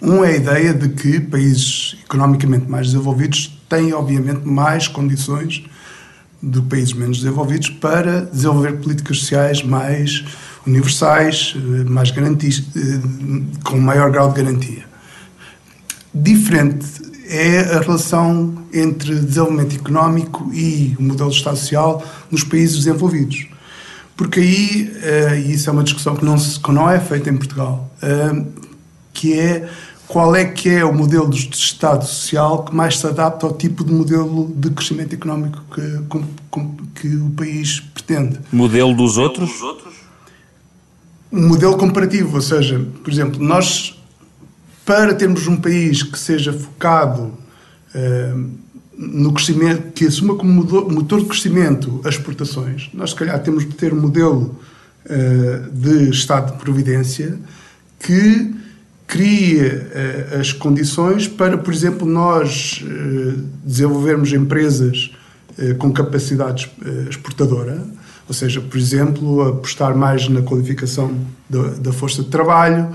Um 0.00 0.24
é 0.24 0.34
a 0.34 0.36
ideia 0.36 0.72
de 0.72 0.88
que 0.90 1.18
países 1.18 1.96
economicamente 2.04 2.70
mais 2.70 2.92
desenvolvidos 2.92 3.60
têm, 3.68 3.92
obviamente, 3.92 4.46
mais 4.46 4.86
condições 4.86 5.64
do 6.40 6.62
que 6.62 6.68
países 6.68 6.92
menos 6.92 7.18
desenvolvidos 7.18 7.70
para 7.70 8.26
desenvolver 8.26 8.74
políticas 8.74 9.18
sociais 9.18 9.64
mais 9.64 10.24
universais, 10.64 11.56
mais 11.88 12.12
garantis, 12.12 12.62
com 13.64 13.80
maior 13.80 14.12
grau 14.12 14.32
de 14.32 14.44
garantia. 14.44 14.84
Diferente 16.14 16.86
é 17.28 17.76
a 17.76 17.80
relação 17.80 18.54
entre 18.72 19.14
desenvolvimento 19.14 19.76
económico 19.76 20.50
e 20.52 20.96
o 20.98 21.02
modelo 21.02 21.30
de 21.30 21.36
Estado 21.36 21.56
Social 21.56 22.04
nos 22.30 22.44
países 22.44 22.84
desenvolvidos. 22.84 23.46
Porque 24.16 24.40
aí, 24.40 24.90
uh, 24.90 25.34
e 25.34 25.52
isso 25.52 25.68
é 25.68 25.72
uma 25.72 25.82
discussão 25.82 26.16
que 26.16 26.24
não, 26.24 26.38
se, 26.38 26.58
que 26.58 26.72
não 26.72 26.90
é 26.90 26.98
feita 26.98 27.28
em 27.28 27.36
Portugal, 27.36 27.90
uh, 28.02 28.46
que 29.12 29.38
é 29.38 29.68
qual 30.08 30.34
é 30.36 30.44
que 30.44 30.68
é 30.68 30.84
o 30.84 30.94
modelo 30.94 31.28
de 31.28 31.50
Estado 31.54 32.06
Social 32.06 32.64
que 32.64 32.74
mais 32.74 32.98
se 32.98 33.06
adapta 33.06 33.46
ao 33.46 33.52
tipo 33.52 33.84
de 33.84 33.92
modelo 33.92 34.52
de 34.56 34.70
crescimento 34.70 35.14
económico 35.14 35.62
que, 35.74 37.00
que 37.00 37.16
o 37.16 37.30
país 37.30 37.80
pretende. 37.80 38.38
Modelo 38.52 38.94
dos 38.94 39.18
outros? 39.18 39.50
Um 41.32 41.48
modelo 41.48 41.76
comparativo, 41.76 42.36
ou 42.36 42.40
seja, 42.40 42.86
por 43.02 43.12
exemplo, 43.12 43.42
nós, 43.42 43.95
para 44.86 45.12
termos 45.12 45.48
um 45.48 45.56
país 45.56 46.04
que 46.04 46.16
seja 46.16 46.52
focado 46.52 47.34
uh, 47.92 48.50
no 48.96 49.32
crescimento, 49.32 49.92
que 49.92 50.06
assuma 50.06 50.36
como 50.36 50.52
motor 50.52 51.20
de 51.20 51.26
crescimento 51.26 52.00
as 52.04 52.14
exportações, 52.14 52.88
nós 52.94 53.10
se 53.10 53.16
calhar 53.16 53.38
temos 53.42 53.66
de 53.66 53.74
ter 53.74 53.92
um 53.92 54.00
modelo 54.00 54.56
uh, 55.04 55.70
de 55.72 56.08
Estado 56.08 56.52
de 56.52 56.58
Providência 56.58 57.36
que 57.98 58.54
cria 59.08 59.90
uh, 60.32 60.40
as 60.40 60.52
condições 60.52 61.26
para, 61.26 61.58
por 61.58 61.74
exemplo, 61.74 62.06
nós 62.06 62.82
desenvolvermos 63.64 64.32
empresas 64.32 65.10
com 65.78 65.90
capacidade 65.90 66.70
exportadora, 67.08 67.82
ou 68.28 68.34
seja, 68.34 68.60
por 68.60 68.76
exemplo, 68.76 69.48
apostar 69.48 69.96
mais 69.96 70.28
na 70.28 70.42
qualificação 70.42 71.16
da 71.80 71.92
força 71.92 72.22
de 72.22 72.28
trabalho, 72.28 72.94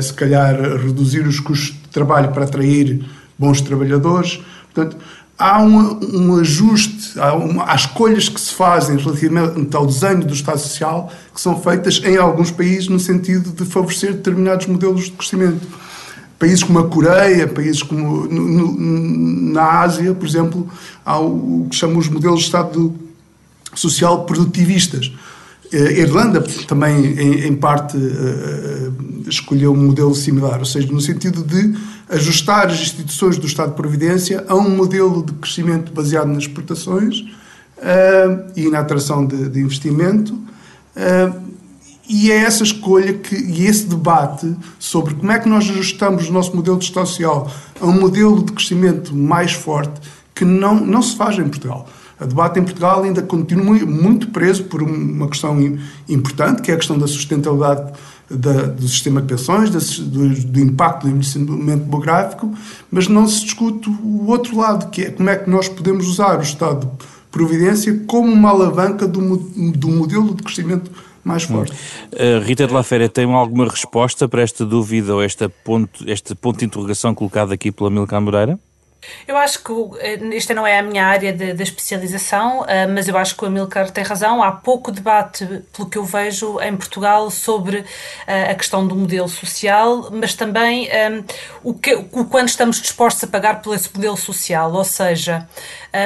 se 0.00 0.12
calhar 0.12 0.54
reduzir 0.78 1.26
os 1.26 1.40
custos 1.40 1.74
de 1.74 1.88
trabalho 1.88 2.32
para 2.32 2.44
atrair 2.44 3.04
bons 3.38 3.60
trabalhadores. 3.60 4.40
Portanto, 4.72 4.96
há 5.38 5.60
um, 5.60 6.00
um 6.14 6.36
ajuste, 6.36 7.18
há, 7.18 7.34
uma, 7.34 7.70
há, 7.70 7.74
escolhas 7.74 8.28
que 8.28 8.40
se 8.40 8.54
fazem 8.54 8.96
relativamente 8.96 9.76
ao 9.76 9.86
desenho 9.86 10.24
do 10.24 10.32
Estado 10.32 10.58
Social 10.58 11.12
que 11.34 11.40
são 11.40 11.60
feitas 11.60 12.00
em 12.04 12.16
alguns 12.16 12.50
países 12.50 12.88
no 12.88 12.98
sentido 12.98 13.50
de 13.50 13.64
favorecer 13.64 14.14
determinados 14.14 14.66
modelos 14.66 15.04
de 15.04 15.12
crescimento. 15.12 15.66
Países 16.38 16.62
como 16.62 16.78
a 16.78 16.88
Coreia, 16.88 17.48
países 17.48 17.82
como 17.82 18.26
no, 18.26 18.46
no, 18.46 19.52
na 19.52 19.80
Ásia, 19.80 20.14
por 20.14 20.26
exemplo, 20.26 20.68
há 21.04 21.18
o 21.18 21.66
que 21.70 21.76
chamam 21.76 21.98
os 21.98 22.08
modelos 22.08 22.40
de 22.40 22.46
Estado 22.46 22.94
Social 23.74 24.24
produtivistas. 24.24 25.12
A 25.72 25.76
Irlanda 25.76 26.42
também, 26.66 27.04
em, 27.04 27.46
em 27.46 27.56
parte, 27.56 27.96
uh, 27.96 28.92
escolheu 29.28 29.72
um 29.72 29.86
modelo 29.86 30.14
similar, 30.14 30.58
ou 30.58 30.64
seja, 30.64 30.90
no 30.92 31.00
sentido 31.00 31.42
de 31.42 31.74
ajustar 32.08 32.68
as 32.68 32.80
instituições 32.80 33.36
do 33.36 33.46
Estado 33.46 33.70
de 33.70 33.76
Providência 33.76 34.44
a 34.48 34.54
um 34.54 34.70
modelo 34.70 35.24
de 35.24 35.32
crescimento 35.34 35.92
baseado 35.92 36.28
nas 36.28 36.44
exportações 36.44 37.24
e 38.54 38.70
na 38.70 38.78
atração 38.78 39.26
de, 39.26 39.48
de 39.48 39.60
investimento. 39.60 40.38
E 42.08 42.30
é 42.30 42.36
essa 42.36 42.62
escolha 42.62 43.14
que, 43.14 43.34
e 43.34 43.66
esse 43.66 43.86
debate 43.86 44.54
sobre 44.78 45.14
como 45.14 45.32
é 45.32 45.38
que 45.40 45.48
nós 45.48 45.68
ajustamos 45.68 46.28
o 46.28 46.32
nosso 46.32 46.54
modelo 46.54 46.78
de 46.78 46.84
Estado 46.84 47.08
Social 47.08 47.50
a 47.80 47.86
um 47.86 48.00
modelo 48.00 48.44
de 48.44 48.52
crescimento 48.52 49.14
mais 49.14 49.52
forte 49.52 50.00
que 50.32 50.44
não, 50.44 50.74
não 50.76 51.02
se 51.02 51.16
faz 51.16 51.36
em 51.38 51.48
Portugal. 51.48 51.88
O 52.20 52.26
debate 52.26 52.58
em 52.58 52.64
Portugal 52.64 53.02
ainda 53.02 53.20
continua 53.22 53.78
muito 53.84 54.28
preso 54.28 54.64
por 54.64 54.82
uma 54.82 55.28
questão 55.28 55.58
importante, 56.08 56.62
que 56.62 56.70
é 56.70 56.74
a 56.74 56.76
questão 56.76 56.98
da 56.98 57.06
sustentabilidade 57.06 57.92
da, 58.30 58.62
do 58.62 58.88
sistema 58.88 59.20
de 59.20 59.28
pensões, 59.28 59.70
do, 59.70 60.28
do, 60.28 60.60
impacto 60.60 61.02
do 61.02 61.10
envelhecimento 61.10 61.56
demográfico, 61.56 62.52
mas 62.90 63.06
não 63.06 63.26
se 63.28 63.44
discute 63.44 63.88
o 63.88 64.26
outro 64.26 64.56
lado, 64.56 64.90
que 64.90 65.02
é 65.02 65.10
como 65.10 65.30
é 65.30 65.36
que 65.36 65.48
nós 65.48 65.68
podemos 65.68 66.08
usar 66.08 66.38
o 66.38 66.42
Estado 66.42 66.86
de 66.86 67.06
Providência 67.30 68.02
como 68.06 68.32
uma 68.32 68.48
alavanca 68.48 69.06
do, 69.06 69.36
do 69.36 69.88
modelo 69.88 70.34
de 70.34 70.42
crescimento 70.42 70.90
mais 71.22 71.42
forte. 71.42 71.72
Hum. 71.72 72.38
Uh, 72.38 72.40
Rita 72.42 72.66
de 72.66 72.72
La 72.72 72.82
Féria, 72.82 73.08
tem 73.08 73.30
alguma 73.32 73.68
resposta 73.68 74.26
para 74.28 74.42
esta 74.42 74.64
dúvida 74.64 75.14
ou 75.14 75.22
esta 75.22 75.48
ponto, 75.48 76.08
este 76.08 76.34
ponto 76.34 76.60
de 76.60 76.64
interrogação 76.64 77.14
colocado 77.14 77.52
aqui 77.52 77.70
pela 77.70 77.90
Milka 77.90 78.18
Moreira? 78.20 78.58
Eu 79.26 79.36
acho 79.36 79.62
que 79.62 79.72
esta 80.34 80.54
não 80.54 80.66
é 80.66 80.78
a 80.78 80.82
minha 80.82 81.04
área 81.04 81.32
de, 81.32 81.52
de, 81.52 81.62
especialização, 81.62 82.64
eh, 82.68 82.86
mas 82.86 83.08
eu 83.08 83.16
acho 83.16 83.36
que 83.36 83.44
o 83.44 83.46
Amilcar 83.46 83.90
tem 83.90 84.04
razão. 84.04 84.42
Há 84.42 84.52
pouco 84.52 84.92
debate, 84.92 85.46
pelo 85.72 85.88
que 85.88 85.98
eu 85.98 86.04
vejo, 86.04 86.60
em 86.60 86.76
Portugal 86.76 87.30
sobre 87.30 87.84
eh, 88.26 88.50
a 88.50 88.54
questão 88.54 88.86
do 88.86 88.94
modelo 88.94 89.28
social, 89.28 90.10
mas 90.12 90.34
também 90.34 90.86
um, 90.86 90.90
eh, 90.90 91.24
o, 91.62 91.74
que, 91.74 91.94
o 91.94 92.24
quanto 92.24 92.48
estamos 92.48 92.80
dispostos 92.80 93.24
a 93.24 93.26
pagar 93.26 93.62
por 93.62 93.74
esse 93.74 93.90
modelo 93.94 94.16
social. 94.16 94.72
Ou 94.72 94.84
seja, 94.84 95.48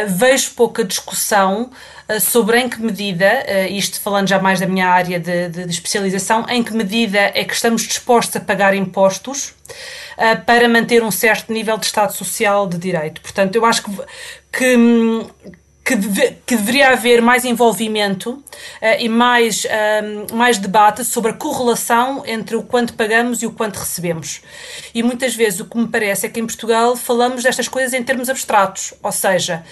vejo 0.07 0.53
pouca 0.53 0.85
discussão 0.85 1.71
sobre 2.19 2.59
em 2.59 2.69
que 2.69 2.81
medida, 2.81 3.45
isto 3.69 4.01
falando 4.01 4.29
já 4.29 4.39
mais 4.39 4.59
da 4.59 4.67
minha 4.67 4.89
área 4.89 5.21
de, 5.21 5.49
de, 5.49 5.65
de 5.65 5.71
especialização, 5.71 6.47
em 6.49 6.63
que 6.63 6.73
medida 6.73 7.19
é 7.35 7.45
que 7.45 7.55
estamos 7.55 7.83
dispostos 7.83 8.37
a 8.37 8.41
pagar 8.41 8.75
impostos 8.75 9.55
uh, 10.17 10.45
para 10.45 10.69
manter 10.69 11.03
um 11.03 11.11
certo 11.11 11.53
nível 11.53 11.77
de 11.79 11.87
Estado 11.87 12.13
Social 12.13 12.67
de 12.67 12.79
direito. 12.79 13.21
Portanto, 13.21 13.55
eu 13.57 13.65
acho 13.65 13.83
que, 13.83 13.91
que 14.53 14.77
que, 15.83 15.97
deve, 15.97 16.37
que, 16.47 16.57
deveria 16.57 16.91
haver 16.91 17.21
mais 17.21 17.45
envolvimento 17.45 18.33
uh, 18.33 18.45
e 19.01 19.09
mais, 19.09 19.67
mais 20.33 20.57
debate 20.57 21.05
sobre 21.05 21.33
a 21.33 21.35
correlação 21.35 22.23
entre 22.27 22.55
o 22.55 22.63
quanto 22.63 22.95
pagamos 22.95 23.43
e 23.43 23.47
o 23.47 23.51
quanto 23.51 23.79
recebemos. 23.79 24.41
E 24.95 25.03
muitas 25.03 25.35
vezes 25.35 25.59
o 25.59 25.65
que 25.65 25.77
me 25.77 25.89
parece 25.89 26.27
é 26.27 26.29
que 26.29 26.39
em 26.39 26.47
Portugal 26.47 26.95
falamos 26.95 27.43
destas 27.43 27.67
coisas 27.67 27.93
em 27.93 28.05
termos 28.05 28.29
abstratos, 28.29 28.95
ou 29.03 29.11
seja, 29.11 29.65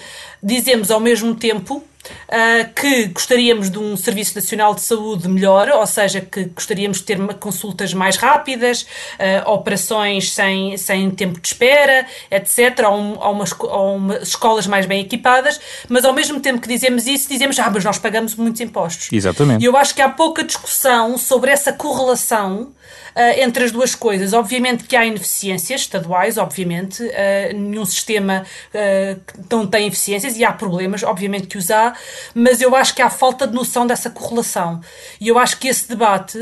dizemos 0.43 0.91
ao 0.91 0.99
mesmo 0.99 1.33
tempo 1.35 1.85
Uh, 2.29 2.73
que 2.73 3.07
gostaríamos 3.07 3.69
de 3.69 3.79
um 3.79 3.97
Serviço 3.97 4.35
Nacional 4.35 4.75
de 4.75 4.81
Saúde 4.81 5.27
melhor, 5.27 5.69
ou 5.69 5.85
seja, 5.87 6.21
que 6.21 6.45
gostaríamos 6.45 6.97
de 6.99 7.03
ter 7.03 7.17
consultas 7.35 7.93
mais 7.93 8.17
rápidas, 8.17 8.83
uh, 8.83 9.49
operações 9.49 10.31
sem, 10.31 10.77
sem 10.77 11.09
tempo 11.11 11.39
de 11.39 11.47
espera, 11.47 12.05
etc., 12.29 12.85
ou, 12.87 12.97
um, 12.97 13.19
ou, 13.19 13.31
umas, 13.31 13.55
ou 13.59 13.95
umas 13.95 14.27
escolas 14.27 14.67
mais 14.67 14.85
bem 14.85 15.01
equipadas, 15.01 15.59
mas 15.87 16.05
ao 16.05 16.13
mesmo 16.13 16.39
tempo 16.39 16.61
que 16.61 16.67
dizemos 16.67 17.07
isso, 17.07 17.27
dizemos, 17.27 17.57
ah, 17.59 17.69
mas 17.69 17.83
nós 17.83 17.97
pagamos 17.97 18.35
muitos 18.35 18.61
impostos. 18.61 19.09
Exatamente. 19.11 19.63
E 19.63 19.65
eu 19.65 19.75
acho 19.75 19.95
que 19.95 20.01
há 20.01 20.09
pouca 20.09 20.43
discussão 20.43 21.17
sobre 21.17 21.51
essa 21.51 21.73
correlação 21.73 22.71
uh, 23.15 23.39
entre 23.39 23.63
as 23.63 23.71
duas 23.71 23.95
coisas. 23.95 24.33
Obviamente 24.33 24.83
que 24.83 24.95
há 24.95 25.05
ineficiências 25.05 25.81
estaduais, 25.81 26.37
obviamente, 26.37 27.03
uh, 27.03 27.53
nenhum 27.53 27.85
sistema 27.85 28.45
uh, 28.73 29.21
não 29.49 29.67
tem 29.67 29.87
eficiências 29.87 30.37
e 30.37 30.43
há 30.43 30.51
problemas, 30.51 31.03
obviamente 31.03 31.47
que 31.47 31.57
os 31.57 31.69
há, 31.71 31.93
mas 32.33 32.61
eu 32.61 32.75
acho 32.75 32.95
que 32.95 33.01
há 33.01 33.09
falta 33.09 33.47
de 33.47 33.53
noção 33.53 33.87
dessa 33.87 34.09
correlação. 34.09 34.81
E 35.19 35.27
eu 35.27 35.37
acho 35.37 35.57
que 35.57 35.67
esse 35.67 35.87
debate 35.87 36.37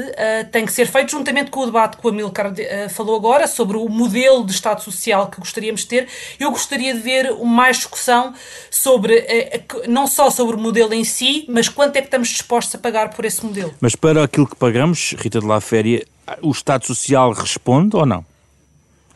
tem 0.52 0.66
que 0.66 0.72
ser 0.72 0.88
feito 0.88 1.12
juntamente 1.12 1.52
com 1.52 1.62
o 1.62 1.66
debate 1.66 1.98
que 1.98 2.06
o 2.06 2.10
Amilcar 2.10 2.54
falou 2.90 3.16
agora 3.16 3.48
sobre 3.48 3.78
o 3.78 3.88
modelo 3.90 4.46
de 4.46 4.52
Estado 4.52 4.82
Social 4.82 5.28
que 5.30 5.40
gostaríamos 5.40 5.82
de 5.82 5.88
ter. 5.88 6.08
Eu 6.40 6.52
gostaria 6.52 6.94
de 6.94 7.00
ver 7.00 7.34
mais 7.44 7.78
discussão 7.78 8.34
sobre, 8.70 9.26
não 9.88 10.08
só 10.08 10.30
sobre 10.30 10.56
o 10.56 10.60
modelo 10.60 10.94
em 10.94 11.04
si, 11.04 11.46
mas 11.50 11.70
quanto 11.70 11.96
é 11.96 12.02
que 12.02 12.08
estamos 12.08 12.30
dispostos 12.30 12.76
a 12.76 12.78
pagar 12.78 13.10
por 13.10 13.26
esse 13.26 13.46
modelo. 13.46 13.74
Mas 13.80 13.96
para 13.96 14.24
aquilo 14.24 14.48
que 14.48 14.56
pagamos, 14.56 15.16
Rita 15.18 15.40
de 15.40 15.46
La 15.46 15.62
Féria, 15.62 16.06
o 16.42 16.52
Estado 16.52 16.86
Social 16.86 17.32
responde 17.32 17.96
ou 17.96 18.06
não? 18.06 18.26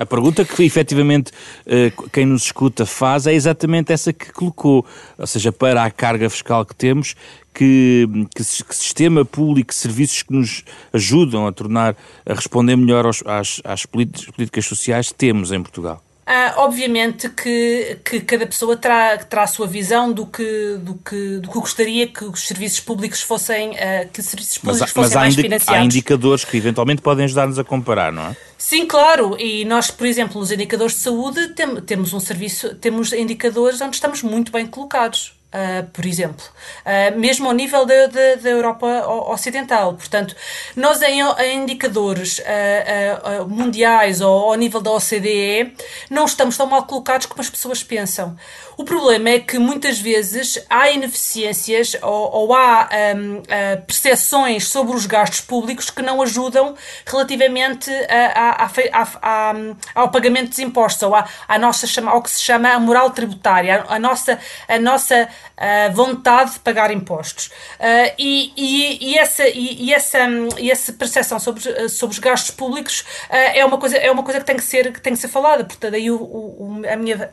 A 0.01 0.05
pergunta 0.08 0.43
que 0.43 0.63
efetivamente 0.63 1.31
eh, 1.63 1.93
quem 2.12 2.25
nos 2.25 2.46
escuta 2.46 2.88
faz 2.88 3.27
é 3.27 3.34
exatamente 3.36 3.93
essa 3.93 4.12
que 4.12 4.34
colocou, 4.34 4.84
ou 5.15 5.27
seja, 5.27 5.51
para 5.51 5.84
a 5.84 5.91
carga 5.91 6.27
fiscal 6.27 6.65
que 6.65 6.74
temos, 6.74 7.15
que, 7.53 8.10
que, 8.36 8.43
que 8.43 8.75
sistema 8.75 9.24
público, 9.24 9.72
serviços 9.72 10.24
que 10.24 10.34
nos 10.34 10.63
ajudam 10.91 11.46
a 11.46 11.51
tornar, 11.51 11.96
a 12.25 12.34
responder 12.34 12.75
melhor 12.77 13.05
aos, 13.05 13.22
às, 13.27 13.62
às 13.63 13.86
políticas 13.86 14.65
sociais 14.65 15.12
temos 15.12 15.51
em 15.51 15.62
Portugal. 15.62 16.01
Ah, 16.25 16.53
obviamente 16.57 17.29
que, 17.29 17.97
que 18.05 18.21
cada 18.21 18.45
pessoa 18.45 18.77
terá, 18.77 19.17
terá 19.17 19.43
a 19.43 19.47
sua 19.47 19.65
visão 19.65 20.11
do 20.13 20.25
que, 20.25 20.77
do, 20.79 20.95
que, 20.95 21.37
do 21.37 21.49
que 21.49 21.59
gostaria 21.59 22.07
que 22.07 22.23
os 22.23 22.47
serviços 22.47 22.79
públicos 22.79 23.21
fossem, 23.21 23.71
uh, 23.71 24.07
que 24.13 24.21
serviços 24.21 24.57
públicos 24.59 24.81
mas, 24.81 24.91
fossem 24.91 25.15
mas 25.15 25.15
mais 25.15 25.35
financiados. 25.35 25.81
há 25.81 25.83
indicadores 25.83 26.45
que 26.45 26.55
eventualmente 26.55 27.01
podem 27.01 27.25
ajudar-nos 27.25 27.57
a 27.57 27.63
comparar, 27.63 28.13
não 28.13 28.23
é? 28.23 28.37
Sim, 28.57 28.85
claro. 28.85 29.35
E 29.39 29.65
nós, 29.65 29.89
por 29.89 30.05
exemplo, 30.05 30.39
nos 30.39 30.51
indicadores 30.51 30.93
de 30.93 31.01
saúde, 31.01 31.49
tem, 31.49 31.81
temos 31.81 32.13
um 32.13 32.19
serviço, 32.19 32.75
temos 32.75 33.11
indicadores 33.11 33.81
onde 33.81 33.95
estamos 33.95 34.21
muito 34.21 34.51
bem 34.51 34.67
colocados. 34.67 35.33
Uh, 35.53 35.86
por 35.91 36.05
exemplo, 36.05 36.46
uh, 36.86 37.20
mesmo 37.20 37.46
ao 37.46 37.53
nível 37.53 37.86
da, 37.86 38.05
da, 38.41 38.50
Europa 38.50 38.88
Ocidental. 39.27 39.96
Portanto, 39.96 40.34
nós 40.77 41.01
em, 41.01 41.20
em 41.20 41.63
indicadores 41.63 42.39
uh, 42.39 43.46
mundiais 43.50 44.22
ou 44.22 44.51
ao 44.51 44.55
nível 44.55 44.79
da 44.79 44.91
OCDE 44.91 45.74
não 46.10 46.24
estamos 46.24 46.55
tão 46.55 46.67
mal 46.67 46.84
colocados 46.84 47.25
como 47.25 47.41
as 47.41 47.50
pessoas 47.50 47.84
pensam. 47.84 48.38
O 48.81 48.83
problema 48.83 49.29
é 49.29 49.39
que 49.39 49.59
muitas 49.59 50.00
vezes 50.00 50.57
há 50.67 50.89
ineficiências 50.89 51.95
ou, 52.01 52.31
ou 52.31 52.55
há 52.55 52.89
um, 53.15 53.43
percepções 53.85 54.67
sobre 54.67 54.95
os 54.95 55.05
gastos 55.05 55.39
públicos 55.39 55.91
que 55.91 56.01
não 56.01 56.19
ajudam 56.19 56.73
relativamente 57.05 57.91
a, 58.09 58.65
a, 58.65 59.11
a, 59.21 59.53
ao 59.93 60.09
pagamento 60.09 60.50
dos 60.50 60.57
impostos 60.57 61.03
ou 61.03 61.13
à, 61.13 61.59
nossa, 61.59 61.85
ao 62.09 62.23
que 62.23 62.31
se 62.31 62.41
chama 62.41 62.69
a 62.69 62.79
moral 62.79 63.11
tributária, 63.11 63.85
a, 63.88 64.00
nossa, 64.00 64.39
a 64.67 64.79
nossa 64.79 65.29
uh, 65.29 65.93
vontade 65.93 66.53
de 66.53 66.59
pagar 66.61 66.89
impostos. 66.89 67.51
Uh, 67.79 68.15
e, 68.17 68.51
e, 68.57 69.11
e, 69.11 69.17
essa, 69.19 69.47
e, 69.47 69.83
e, 69.83 69.93
essa, 69.93 70.27
e 70.57 70.71
essa 70.71 70.91
percepção 70.91 71.39
sobre, 71.39 71.88
sobre 71.88 72.13
os 72.13 72.19
gastos 72.19 72.50
públicos 72.50 73.01
uh, 73.29 73.35
é, 73.53 73.63
uma 73.63 73.77
coisa, 73.77 73.95
é 73.95 74.09
uma 74.09 74.23
coisa 74.23 74.39
que 74.39 74.45
tem 74.47 74.55
que 74.55 74.63
ser, 74.63 74.91
que 74.91 75.00
tem 75.00 75.13
que 75.13 75.19
ser 75.19 75.27
falada. 75.27 75.63
Portanto, 75.63 75.91
daí 75.91 76.09
o, 76.09 76.15
o, 76.15 76.81
a 76.91 76.95
minha 76.95 77.31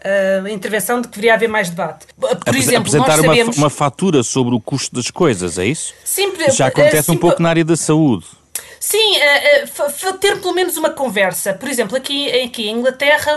intervenção 0.52 1.00
de 1.00 1.08
que 1.08 1.14
deveria 1.14 1.37
haver 1.38 1.48
mais 1.48 1.70
debate. 1.70 2.06
Por 2.18 2.30
Apres 2.30 2.64
exemplo, 2.64 2.80
apresentar 2.80 3.16
sabemos... 3.16 3.56
uma, 3.56 3.64
uma 3.64 3.70
fatura 3.70 4.22
sobre 4.22 4.54
o 4.54 4.60
custo 4.60 4.94
das 4.94 5.10
coisas, 5.10 5.58
é 5.58 5.66
isso? 5.66 5.94
Sim, 6.04 6.32
Já 6.50 6.66
acontece 6.66 7.04
sim, 7.04 7.12
um 7.12 7.16
pouco 7.16 7.42
na 7.42 7.48
área 7.48 7.64
da 7.64 7.76
saúde. 7.76 8.26
Sim, 8.80 9.16
uh, 9.16 10.08
uh, 10.08 10.18
ter 10.18 10.40
pelo 10.40 10.54
menos 10.54 10.76
uma 10.76 10.90
conversa. 10.90 11.52
Por 11.52 11.68
exemplo, 11.68 11.96
aqui, 11.96 12.30
aqui 12.42 12.68
em 12.68 12.78
Inglaterra, 12.78 13.32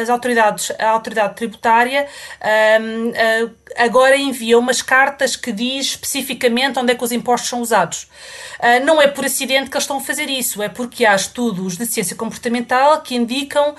as 0.00 0.08
autoridades, 0.08 0.72
a 0.78 0.88
autoridade 0.88 1.34
tributária 1.36 2.06
ehm, 2.40 3.12
agora 3.78 4.16
envia 4.16 4.58
umas 4.58 4.82
cartas 4.82 5.36
que 5.36 5.52
diz 5.52 5.86
especificamente 5.86 6.78
onde 6.78 6.92
é 6.92 6.94
que 6.94 7.04
os 7.04 7.12
impostos 7.12 7.48
são 7.48 7.60
usados. 7.60 8.08
não 8.84 9.00
é 9.00 9.06
por 9.06 9.24
acidente 9.24 9.70
que 9.70 9.76
eles 9.76 9.84
estão 9.84 9.98
a 9.98 10.00
fazer 10.00 10.28
isso, 10.28 10.62
é 10.62 10.68
porque 10.68 11.06
há 11.06 11.14
estudos 11.14 11.76
de 11.76 11.86
ciência 11.86 12.16
comportamental 12.16 13.00
que 13.00 13.14
indicam 13.14 13.74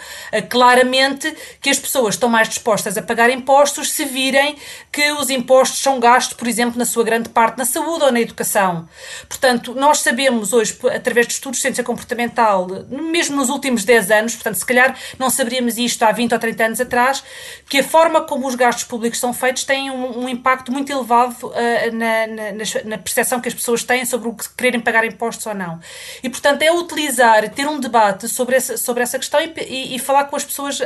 claramente 0.50 1.36
que 1.62 1.70
as 1.70 1.77
pessoas 1.77 2.15
estão 2.15 2.29
mais 2.29 2.48
dispostas 2.48 2.98
a 2.98 3.01
pagar 3.01 3.29
impostos 3.29 3.91
se 3.91 4.06
virem 4.06 4.56
que 4.91 5.12
os 5.13 5.29
impostos 5.29 5.79
são 5.82 6.00
gastos, 6.00 6.36
por 6.36 6.48
exemplo, 6.48 6.79
na 6.79 6.86
sua 6.86 7.03
grande 7.03 7.29
parte 7.29 7.58
na 7.58 7.65
saúde 7.65 8.06
ou 8.06 8.12
na 8.12 8.22
educação. 8.22 8.88
Portanto, 9.27 9.74
nós 9.75 10.00
sabemos 10.00 10.53
hoje, 10.53 10.77
através 10.94 11.27
de 11.27 11.34
estudos 11.34 11.58
de 11.58 11.63
ciência 11.63 11.84
comportamental, 11.84 12.68
mesmo 12.89 13.36
nos 13.36 13.50
últimos 13.50 13.84
10 13.84 14.12
anos, 14.12 14.36
portanto, 14.36 14.56
se 14.56 14.65
calhar 14.65 14.98
não 15.18 15.29
saberíamos 15.29 15.77
isto 15.77 16.03
há 16.03 16.12
20 16.12 16.34
ou 16.34 16.39
30 16.39 16.63
anos 16.63 16.82
atrás, 16.82 17.24
que 17.68 17.79
a 17.79 17.84
forma 17.84 18.22
como 18.22 18.48
os 18.48 18.56
gastos 18.56 18.86
públicos 18.86 19.20
são 19.20 19.34
feitos 19.34 19.63
tem 19.63 19.88
um, 19.89 20.24
um 20.24 20.29
impacto 20.29 20.72
muito 20.72 20.91
elevado 20.91 21.36
uh, 21.48 21.51
na, 21.93 22.27
na, 22.27 22.51
na, 22.86 22.98
percepção 22.98 23.39
que 23.39 23.48
as 23.48 23.53
pessoas 23.53 23.84
têm 23.84 24.05
sobre 24.05 24.29
o 24.29 24.34
que 24.34 24.48
quererem 24.55 24.79
pagar 24.79 25.05
impostos 25.05 25.46
ou 25.46 25.53
não. 25.53 25.79
E, 26.24 26.29
portanto, 26.29 26.62
é 26.62 26.72
utilizar, 26.72 27.50
ter 27.50 27.67
um 27.67 27.79
debate 27.79 28.27
sobre 28.27 28.55
essa, 28.55 28.77
sobre 28.77 29.03
essa 29.03 29.17
questão 29.17 29.39
e, 29.41 29.53
e, 29.67 29.96
e 29.96 30.00
falar 30.00 30.25
com 30.25 30.36
as 30.36 30.43
pessoas, 30.43 30.79
uh, 30.79 30.86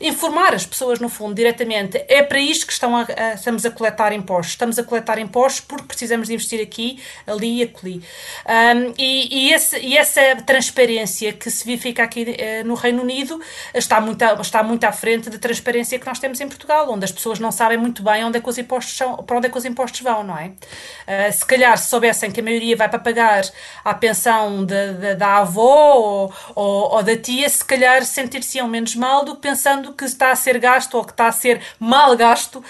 informar 0.00 0.54
as 0.54 0.66
pessoas, 0.66 0.98
no 0.98 1.08
fundo, 1.08 1.34
diretamente. 1.34 2.04
É 2.08 2.22
para 2.22 2.38
isto 2.38 2.66
que 2.66 2.72
estão 2.72 2.96
a, 2.96 3.06
a, 3.16 3.34
estamos 3.34 3.64
a 3.64 3.70
coletar 3.70 4.12
impostos. 4.12 4.52
Estamos 4.52 4.78
a 4.78 4.82
coletar 4.82 5.18
impostos 5.18 5.60
porque 5.60 5.84
precisamos 5.84 6.28
de 6.28 6.34
investir 6.34 6.60
aqui, 6.60 7.00
ali 7.26 7.60
e 7.60 7.62
acolhi. 7.62 8.02
Um, 8.46 8.94
e, 8.98 9.48
e, 9.48 9.52
esse, 9.52 9.78
e 9.78 9.96
essa 9.96 10.20
transparência 10.44 11.32
que 11.32 11.50
se 11.50 11.64
verifica 11.64 12.02
aqui 12.02 12.22
uh, 12.22 12.66
no 12.66 12.74
Reino 12.74 13.02
Unido 13.02 13.40
está 13.74 14.00
muito, 14.00 14.24
está 14.40 14.62
muito 14.62 14.84
à 14.84 14.92
frente 14.92 15.30
da 15.30 15.38
transparência 15.38 15.98
que 15.98 16.06
nós 16.06 16.18
temos 16.18 16.40
em 16.40 16.48
Portugal, 16.48 16.90
onde 16.90 17.04
as 17.04 17.12
pessoas 17.12 17.38
não 17.38 17.52
sabem 17.52 17.78
muito 17.78 18.02
bem 18.02 18.24
onde 18.24 18.35
é 18.36 18.40
que 18.40 18.48
os 18.48 18.58
impostos 18.58 18.96
são, 18.96 19.16
para 19.16 19.36
onde 19.36 19.46
é 19.46 19.50
que 19.50 19.58
os 19.58 19.64
impostos 19.64 20.00
vão, 20.00 20.22
não 20.22 20.36
é? 20.36 20.46
Uh, 20.48 21.32
se 21.32 21.44
calhar, 21.44 21.76
se 21.78 21.88
soubessem 21.88 22.30
que 22.30 22.40
a 22.40 22.42
maioria 22.42 22.76
vai 22.76 22.88
para 22.88 22.98
pagar 22.98 23.42
a 23.84 23.94
pensão 23.94 24.64
de, 24.64 24.94
de, 24.94 25.14
da 25.14 25.38
avó 25.38 25.94
ou, 25.94 26.34
ou, 26.54 26.94
ou, 26.94 27.02
da 27.02 27.16
tia, 27.16 27.48
se 27.48 27.64
calhar 27.64 28.04
sentir-se-iam 28.04 28.68
menos 28.68 28.94
mal 28.94 29.24
do 29.24 29.34
que 29.34 29.42
pensando 29.42 29.92
que 29.92 30.04
está 30.04 30.30
a 30.30 30.36
ser 30.36 30.58
gasto 30.58 30.94
ou 30.94 31.04
que 31.04 31.12
está 31.12 31.28
a 31.28 31.32
ser 31.32 31.60
mal 31.78 32.16
gasto, 32.16 32.62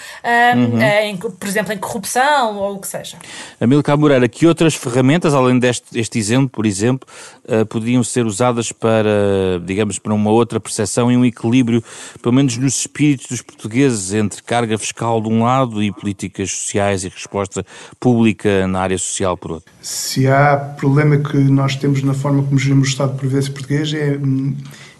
um, 0.55 0.63
uhum. 0.63 0.81
em, 0.81 1.17
por 1.17 1.47
exemplo, 1.47 1.73
em 1.73 1.77
corrupção 1.77 2.57
ou 2.57 2.75
o 2.75 2.79
que 2.79 2.87
seja. 2.87 3.17
Amilcar 3.59 3.97
Moreira, 3.97 4.27
que 4.27 4.47
outras 4.47 4.75
ferramentas, 4.75 5.33
além 5.33 5.59
deste 5.59 5.99
este 5.99 6.19
exemplo, 6.19 6.49
por 6.49 6.65
exemplo, 6.65 7.07
uh, 7.47 7.65
podiam 7.65 8.03
ser 8.03 8.25
usadas 8.25 8.71
para, 8.71 9.61
digamos, 9.65 9.99
para 9.99 10.13
uma 10.13 10.29
outra 10.29 10.59
percepção 10.59 11.11
e 11.11 11.17
um 11.17 11.25
equilíbrio, 11.25 11.83
pelo 12.21 12.33
menos 12.33 12.57
nos 12.57 12.79
espíritos 12.79 13.27
dos 13.27 13.41
portugueses, 13.41 14.13
entre 14.13 14.43
carga 14.43 14.77
fiscal 14.77 15.21
de 15.21 15.29
um 15.29 15.43
lado 15.43 15.81
e 15.81 15.91
políticas 15.91 16.51
sociais 16.51 17.03
e 17.03 17.09
resposta 17.09 17.65
pública 17.99 18.67
na 18.67 18.81
área 18.81 18.97
social 18.97 19.37
por 19.37 19.51
outro? 19.51 19.71
Se 19.81 20.27
há 20.27 20.57
problema 20.57 21.17
que 21.17 21.37
nós 21.37 21.75
temos 21.75 22.03
na 22.03 22.13
forma 22.13 22.43
como 22.43 22.57
gerimos 22.57 22.87
o 22.87 22.91
Estado 22.91 23.13
de 23.13 23.19
Previdência 23.19 23.51
português 23.51 23.93
é, 23.93 24.19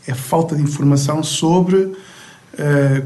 é 0.07 0.13
falta 0.13 0.55
de 0.55 0.61
informação 0.61 1.21
sobre 1.21 1.77
uh, 1.77 1.95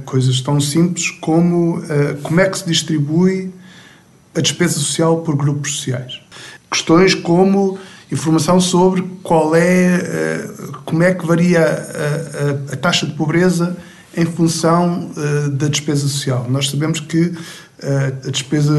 coisas 0.05 0.41
tão 0.41 0.59
simples 0.59 1.09
como 1.09 1.79
uh, 1.79 2.17
como 2.21 2.39
é 2.39 2.49
que 2.49 2.59
se 2.59 2.65
distribui 2.65 3.51
a 4.35 4.41
despesa 4.41 4.75
social 4.75 5.21
por 5.21 5.35
grupos 5.35 5.77
sociais. 5.77 6.21
Questões 6.69 7.13
como 7.13 7.77
informação 8.11 8.59
sobre 8.59 9.01
qual 9.23 9.55
é, 9.55 9.95
eh, 9.95 10.49
como 10.85 11.01
é 11.01 11.13
que 11.13 11.25
varia 11.25 11.61
a, 11.61 12.71
a, 12.71 12.73
a 12.73 12.75
taxa 12.75 13.05
de 13.05 13.13
pobreza 13.13 13.77
em 14.15 14.25
função 14.25 15.09
uh, 15.15 15.49
da 15.51 15.67
despesa 15.67 16.01
social. 16.01 16.45
Nós 16.49 16.69
sabemos 16.69 16.99
que 16.99 17.27
uh, 17.27 18.27
a 18.27 18.29
despesa, 18.29 18.73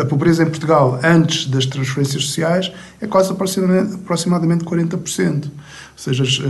a, 0.00 0.04
pobreza 0.04 0.42
em 0.42 0.46
Portugal 0.46 0.98
antes 1.04 1.46
das 1.46 1.66
transferências 1.66 2.24
sociais 2.24 2.72
é 3.00 3.06
quase 3.06 3.30
aproximadamente, 3.30 3.94
aproximadamente 3.94 4.64
40%. 4.64 5.44
Ou 5.44 5.50
seja, 5.96 6.24
as, 6.24 6.40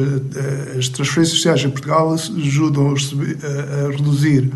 as, 0.79 0.89
transferências 0.89 1.37
sociais 1.37 1.63
em 1.63 1.71
Portugal 1.71 2.15
ajudam 2.15 2.95
a 2.95 3.91
reduzir 3.91 4.51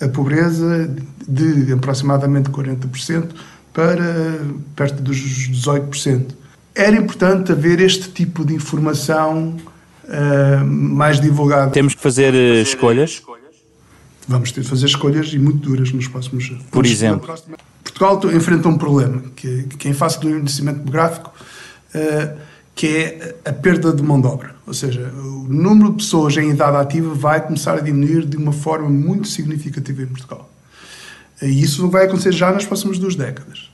a 0.00 0.08
pobreza 0.08 0.90
de 1.28 1.72
aproximadamente 1.72 2.48
40% 2.50 3.28
para 3.72 4.40
perto 4.76 5.02
dos 5.02 5.16
18%. 5.16 6.26
Era 6.74 6.96
importante 6.96 7.52
haver 7.52 7.80
este 7.80 8.10
tipo 8.10 8.44
de 8.44 8.54
informação 8.54 9.56
uh, 10.04 10.64
mais 10.64 11.20
divulgada. 11.20 11.70
Temos 11.70 11.94
que 11.94 12.00
fazer 12.00 12.32
uh, 12.32 12.62
escolhas? 12.62 13.22
Vamos 14.26 14.52
ter 14.52 14.60
de 14.60 14.68
fazer 14.68 14.86
escolhas 14.86 15.32
e 15.32 15.38
muito 15.38 15.58
duras 15.58 15.92
nos 15.92 16.08
próximos 16.08 16.48
anos. 16.48 16.62
Por 16.70 16.86
exemplo? 16.86 17.34
Portugal 17.82 18.20
enfrenta 18.32 18.68
um 18.68 18.78
problema, 18.78 19.22
que, 19.34 19.64
que 19.64 19.88
em 19.88 19.92
face 19.92 20.20
do 20.20 20.30
envelhecimento 20.30 20.78
demográfico, 20.78 21.32
uh, 21.94 22.38
que 22.74 22.86
é 22.86 23.36
a 23.44 23.52
perda 23.52 23.92
de 23.92 24.02
mão 24.02 24.20
de 24.20 24.26
obra. 24.26 24.54
Ou 24.66 24.72
seja, 24.72 25.12
o 25.12 25.46
número 25.48 25.90
de 25.90 25.96
pessoas 25.96 26.36
em 26.36 26.50
idade 26.50 26.76
ativa 26.76 27.12
vai 27.14 27.40
começar 27.40 27.74
a 27.74 27.80
diminuir 27.80 28.24
de 28.24 28.36
uma 28.36 28.52
forma 28.52 28.88
muito 28.88 29.28
significativa 29.28 30.02
em 30.02 30.06
Portugal. 30.06 30.51
E 31.42 31.62
isso 31.62 31.88
vai 31.88 32.06
acontecer 32.06 32.32
já 32.32 32.52
nas 32.52 32.64
próximas 32.64 32.98
duas 32.98 33.16
décadas. 33.16 33.70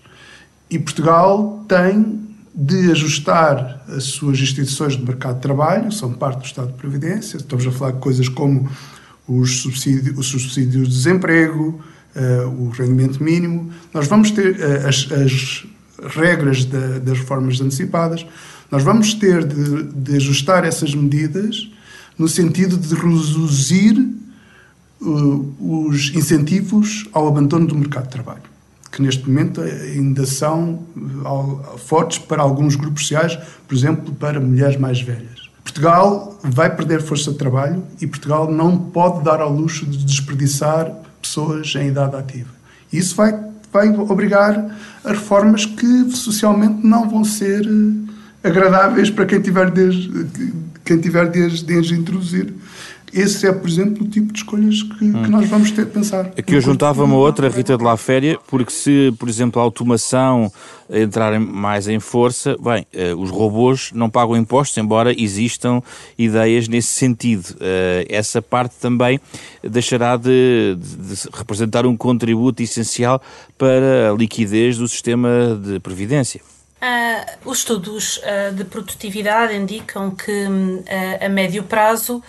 E 0.70 0.78
Portugal 0.78 1.64
tem 1.68 2.20
de 2.54 2.90
ajustar 2.90 3.84
as 3.88 4.04
suas 4.04 4.40
instituições 4.40 4.96
de 4.96 5.04
mercado 5.04 5.36
de 5.36 5.42
trabalho, 5.42 5.92
são 5.92 6.12
parte 6.12 6.40
do 6.40 6.44
Estado 6.44 6.68
de 6.68 6.74
Previdência, 6.74 7.36
estamos 7.36 7.64
a 7.66 7.70
falar 7.70 7.92
de 7.92 7.98
coisas 8.00 8.28
como 8.28 8.68
os 9.28 9.60
subsídios, 9.60 10.18
os 10.18 10.26
subsídios 10.26 10.88
de 10.88 10.94
desemprego, 10.94 11.80
uh, 12.16 12.48
o 12.48 12.70
rendimento 12.70 13.22
mínimo. 13.22 13.70
Nós 13.94 14.08
vamos 14.08 14.32
ter 14.32 14.56
uh, 14.56 14.88
as, 14.88 15.08
as, 15.12 15.66
regras 16.14 16.64
da, 16.64 16.98
das 16.98 17.18
reformas 17.18 17.60
antecipadas, 17.60 18.24
nós 18.70 18.82
vamos 18.82 19.14
ter 19.14 19.44
de, 19.44 19.82
de, 19.92 20.16
ajustar 20.16 20.64
essas 20.64 20.94
medidas 20.94 21.68
no 22.16 22.28
sentido 22.28 22.76
de 22.76 22.94
reduzir 22.94 24.08
uh, 25.00 25.86
os 25.88 26.14
incentivos 26.14 27.08
ao 27.12 27.28
abandono 27.28 27.66
do 27.66 27.74
mercado 27.74 28.04
de 28.04 28.10
trabalho, 28.10 28.42
que 28.90 29.02
neste 29.02 29.28
momento 29.28 29.60
ainda 29.60 30.26
são 30.26 30.86
uh, 30.96 31.78
fortes 31.78 32.18
para 32.18 32.42
alguns 32.42 32.76
grupos 32.76 33.02
sociais, 33.02 33.38
por 33.66 33.74
exemplo, 33.74 34.12
para 34.14 34.40
mulheres 34.40 34.76
mais 34.76 35.00
velhas. 35.00 35.48
Portugal 35.62 36.38
vai 36.42 36.74
perder 36.74 37.02
força 37.02 37.30
de 37.30 37.38
trabalho 37.38 37.84
e 38.00 38.06
Portugal 38.06 38.50
não 38.50 38.76
pode 38.76 39.22
dar 39.22 39.40
ao 39.40 39.52
luxo 39.52 39.84
de 39.84 40.04
desperdiçar 40.04 40.90
pessoas 41.20 41.74
em 41.76 41.88
idade 41.88 42.16
ativa. 42.16 42.48
Isso 42.92 43.14
vai, 43.14 43.38
vai 43.72 43.88
obrigar 43.90 44.76
a 45.04 45.10
reformas 45.10 45.66
que 45.66 46.10
socialmente 46.10 46.86
não 46.86 47.08
vão 47.08 47.22
ser 47.22 47.66
uh, 47.66 48.08
agradáveis 48.42 49.10
para 49.10 49.26
quem 49.26 49.40
tiver 49.40 49.70
desde, 49.70 50.26
quem 50.84 50.98
tiver 50.98 51.28
desde, 51.28 51.64
desde 51.64 51.94
introduzir. 51.94 52.54
Esse 53.12 53.46
é, 53.46 53.52
por 53.52 53.68
exemplo, 53.68 54.04
o 54.04 54.08
tipo 54.08 54.32
de 54.32 54.38
escolhas 54.40 54.82
que, 54.82 55.04
hum. 55.04 55.22
que 55.22 55.30
nós 55.30 55.48
vamos 55.48 55.70
ter 55.70 55.84
de 55.84 55.92
pensar. 55.92 56.26
Aqui 56.36 56.54
eu 56.54 56.60
juntava 56.60 57.04
uma 57.04 57.16
outra, 57.16 57.48
Rita 57.48 57.76
de 57.76 57.84
La 57.84 57.96
Féria, 57.96 58.38
porque 58.46 58.72
se, 58.72 59.12
por 59.18 59.28
exemplo, 59.28 59.60
a 59.60 59.64
automação 59.64 60.50
entrar 60.90 61.38
mais 61.38 61.86
em 61.86 62.00
força, 62.00 62.56
bem, 62.58 62.86
uh, 62.94 63.20
os 63.20 63.30
robôs 63.30 63.90
não 63.92 64.08
pagam 64.08 64.36
impostos, 64.36 64.76
embora 64.78 65.12
existam 65.20 65.82
ideias 66.18 66.66
nesse 66.66 66.88
sentido. 66.88 67.50
Uh, 67.56 68.06
essa 68.08 68.40
parte 68.40 68.76
também 68.80 69.20
deixará 69.62 70.16
de, 70.16 70.76
de, 70.76 71.14
de, 71.14 71.28
representar 71.32 71.84
um 71.86 71.96
contributo 71.96 72.62
essencial 72.62 73.20
para 73.56 74.10
a 74.10 74.14
liquidez 74.14 74.78
do 74.78 74.88
sistema 74.88 75.60
de 75.62 75.78
previdência. 75.80 76.40
Uh, 76.80 77.50
os 77.50 77.58
estudos 77.58 78.18
uh, 78.18 78.54
de 78.54 78.62
produtividade 78.62 79.52
indicam 79.52 80.12
que 80.12 80.30
uh, 80.30 80.84
a 81.24 81.28
médio 81.28 81.64
prazo 81.64 82.22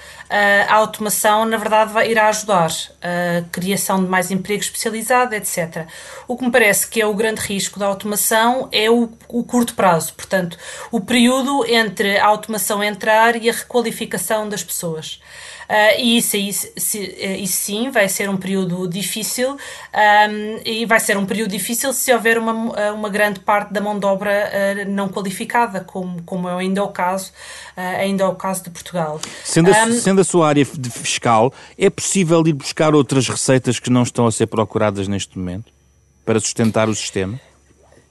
a 0.67 0.75
automação, 0.75 1.43
na 1.43 1.57
verdade, 1.57 1.91
vai, 1.91 2.12
irá 2.12 2.29
ajudar 2.29 2.71
a 3.01 3.41
criação 3.51 4.03
de 4.03 4.07
mais 4.07 4.29
emprego 4.29 4.62
especializado, 4.62 5.33
etc. 5.33 5.88
O 6.27 6.38
que 6.38 6.45
me 6.45 6.51
parece 6.51 6.88
que 6.88 7.01
é 7.01 7.05
o 7.07 7.15
grande 7.15 7.41
risco 7.41 7.79
da 7.79 7.88
automação 7.88 8.69
é 8.71 8.91
o, 8.91 9.09
o 9.27 9.43
curto 9.43 9.73
prazo, 9.73 10.13
portanto, 10.13 10.55
o 10.91 11.01
período 11.01 11.65
entre 11.65 12.19
a 12.19 12.27
automação 12.27 12.83
entrar 12.83 13.35
e 13.35 13.49
a 13.49 13.53
requalificação 13.53 14.47
das 14.47 14.63
pessoas. 14.63 15.19
E 15.97 16.17
isso, 16.17 16.36
isso, 16.36 16.67
isso 16.75 17.53
sim 17.53 17.91
vai 17.91 18.10
ser 18.10 18.29
um 18.29 18.38
período 18.38 18.88
difícil 18.88 19.51
um, 19.51 20.62
e 20.65 20.86
vai 20.86 20.99
ser 20.99 21.17
um 21.17 21.25
período 21.25 21.51
difícil 21.51 21.93
se 21.93 22.12
houver 22.12 22.38
uma, 22.38 22.53
uma 22.91 23.10
grande 23.10 23.39
parte 23.39 23.71
da 23.71 23.79
mão 23.79 23.99
de 23.99 24.05
obra 24.05 24.86
não 24.88 25.10
qualificada, 25.10 25.82
como, 25.82 26.21
como 26.23 26.49
é 26.49 26.55
ainda 26.55 26.84
o 26.84 26.89
caso, 26.89 27.32
ainda 27.75 28.23
é 28.23 28.27
o 28.27 28.36
caso 28.36 28.63
de 28.63 28.71
Portugal. 28.71 29.19
Sendo 29.43 29.71
a, 29.71 29.84
um, 29.84 29.91
sendo 29.93 30.21
a 30.21 30.23
sua 30.23 30.47
área 30.47 30.65
fiscal, 30.65 31.53
é 31.77 31.89
possível 31.89 32.45
ir 32.47 32.53
buscar 32.53 32.95
outras 32.95 33.27
receitas 33.27 33.79
que 33.79 33.89
não 33.89 34.03
estão 34.03 34.25
a 34.25 34.32
ser 34.32 34.47
procuradas 34.47 35.08
neste 35.08 35.38
momento 35.38 35.71
para 36.29 36.39
sustentar 36.39 36.88
o 36.88 36.93
sistema? 36.93 37.39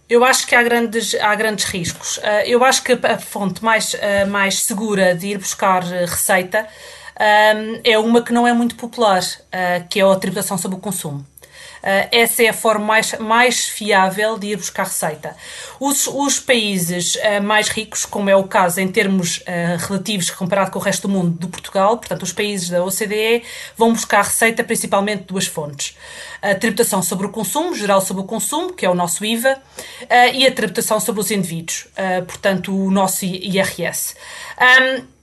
Eu 0.09 0.25
acho 0.25 0.45
que 0.47 0.55
há 0.55 0.63
grandes, 0.63 1.15
há 1.15 1.35
grandes 1.37 1.67
riscos. 1.67 2.19
Ah, 2.23 2.45
eu 2.47 2.65
acho 2.65 2.83
que 2.83 2.93
a 2.93 3.19
fonte 3.19 3.63
mais, 3.63 3.95
ah, 3.95 4.27
mais 4.27 4.63
segura 4.63 5.15
de 5.15 5.29
ir 5.29 5.39
buscar 5.39 5.85
receita 5.85 6.67
ah, 7.19 7.81
é 7.85 7.99
uma 7.99 8.23
que 8.23 8.33
não 8.33 8.47
é 8.47 8.53
muito 8.53 8.77
popular, 8.77 9.23
que 9.89 10.01
é 10.01 10.03
a 10.03 10.17
tributação 10.17 10.57
sobre 10.57 10.79
o 10.79 10.81
consumo. 10.81 11.25
Uh, 11.79 12.09
essa 12.11 12.43
é 12.43 12.49
a 12.49 12.53
forma 12.53 12.85
mais, 12.85 13.17
mais 13.19 13.69
fiável 13.69 14.39
de 14.39 14.49
ir 14.49 14.57
buscar 14.57 14.85
receita. 14.85 15.37
Os, 15.79 16.07
os 16.09 16.41
países 16.41 17.15
uh, 17.15 17.43
mais 17.43 17.69
ricos, 17.69 18.05
como 18.05 18.29
é 18.29 18.35
o 18.35 18.45
caso 18.45 18.81
em 18.81 18.89
termos 18.89 19.39
uh, 19.39 19.87
relativos 19.87 20.31
comparado 20.31 20.71
com 20.71 20.79
o 20.79 20.83
resto 20.83 21.07
do 21.07 21.15
mundo 21.15 21.39
de 21.39 21.47
Portugal, 21.47 21.97
portanto, 21.97 22.23
os 22.23 22.33
países 22.33 22.69
da 22.69 22.85
OCDE, 22.85 23.45
vão 23.77 23.93
buscar 23.93 24.23
receita 24.25 24.65
principalmente 24.65 25.21
de 25.21 25.27
duas 25.27 25.47
fontes. 25.47 25.97
A 26.43 26.55
tributação 26.55 27.01
sobre 27.03 27.27
o 27.27 27.31
consumo, 27.31 27.75
geral 27.75 28.01
sobre 28.01 28.23
o 28.23 28.27
consumo, 28.27 28.73
que 28.73 28.85
é 28.85 28.91
o 28.91 28.95
nosso 28.95 29.25
IVA, 29.25 29.61
e 30.35 30.47
a 30.47 30.53
tributação 30.53 31.01
sobre 31.01 31.21
os 31.21 31.33
indivíduos, 31.33 31.89
portanto, 32.29 32.73
o 32.73 32.91
nosso 32.93 33.25
IRS. 33.25 34.15
Um, 34.61 35.18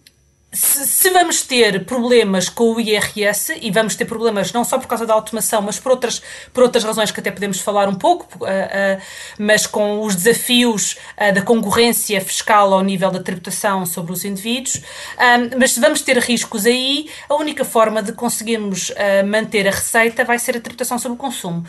se, 0.56 0.88
se, 0.88 1.10
vamos 1.10 1.41
ter 1.41 1.84
problemas 1.84 2.48
com 2.48 2.74
o 2.74 2.80
IRS, 2.80 3.58
e 3.62 3.70
vamos 3.70 3.96
ter 3.96 4.06
problemas 4.06 4.54
não 4.54 4.63
só 4.63 4.80
por 4.80 4.88
causa 4.88 5.06
da 5.06 5.13
automação, 5.13 5.62
mas 5.62 5.78
por 5.78 5.91
outras, 5.91 6.22
por 6.54 6.63
outras 6.63 6.84
razões 6.84 7.12
que 7.12 7.20
até 7.20 7.30
podemos 7.30 7.60
falar 7.60 7.89
um 7.89 7.96
pouco, 7.96 8.26
uh, 8.44 8.48
uh, 8.48 9.02
mas 9.38 9.68
com 9.68 10.02
os 10.02 10.15
desafios 10.15 10.94
uh, 11.18 11.34
da 11.34 11.41
concorrência 11.41 12.22
fiscal 12.22 12.74
ao 12.74 12.82
nível 12.82 13.12
da 13.12 13.22
tributação 13.22 13.86
sobre 13.86 14.13
os 14.13 14.24
indivíduos, 14.24 14.82
mas 15.58 15.74
se 15.74 15.80
vamos 15.80 16.02
ter 16.02 16.18
riscos 16.20 16.65
aí, 16.65 17.10
a 17.28 17.36
única 17.36 17.65
forma 17.65 18.02
de 18.02 18.13
conseguirmos 18.13 18.91
manter 19.26 19.68
a 19.68 19.72
receita 19.72 20.24
vai 20.24 20.39
ser 20.39 20.56
a 20.56 20.60
tributação 20.62 20.98
sobre 20.98 21.15
o 21.15 21.18
consumo. 21.18 21.65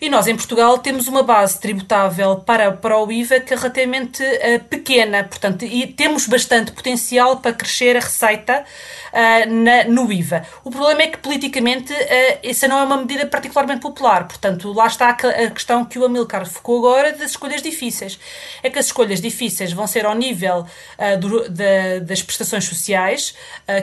E 0.00 0.08
nós, 0.08 0.26
em 0.26 0.36
Portugal, 0.36 0.78
temos 0.78 1.08
uma 1.08 1.22
base 1.22 1.60
tributável 1.60 2.36
para, 2.36 2.72
para 2.72 2.98
o 2.98 3.10
IVA 3.10 3.40
que 3.40 3.52
é 3.52 3.56
relativamente 3.56 4.22
pequena, 4.68 5.24
portanto, 5.24 5.64
e 5.64 5.86
temos 5.86 6.26
bastante 6.26 6.72
potencial 6.72 7.38
para 7.38 7.52
crescer 7.52 7.96
a 7.96 8.00
receita 8.00 8.29
receita 8.30 8.64
uh, 9.12 9.52
na, 9.52 9.84
no 9.84 10.12
IVA. 10.12 10.44
O 10.64 10.70
problema 10.70 11.02
é 11.02 11.06
que 11.08 11.18
politicamente 11.18 11.92
uh, 11.92 12.38
essa 12.42 12.68
não 12.68 12.78
é 12.78 12.82
uma 12.82 12.96
medida 12.96 13.26
particularmente 13.26 13.80
popular. 13.80 14.26
Portanto, 14.26 14.72
lá 14.72 14.86
está 14.86 15.10
a 15.10 15.50
questão 15.50 15.84
que 15.84 15.98
o 15.98 16.04
Amilcar 16.04 16.46
focou 16.46 16.78
agora 16.78 17.12
das 17.12 17.32
escolhas 17.32 17.62
difíceis. 17.62 18.18
É 18.62 18.70
que 18.70 18.78
as 18.78 18.86
escolhas 18.86 19.20
difíceis 19.20 19.72
vão 19.72 19.86
ser 19.86 20.06
ao 20.06 20.14
nível 20.14 20.66
uh, 20.98 21.18
do, 21.18 21.48
da, 21.48 21.98
das 22.02 22.22
prestações 22.22 22.64
sociais 22.64 23.34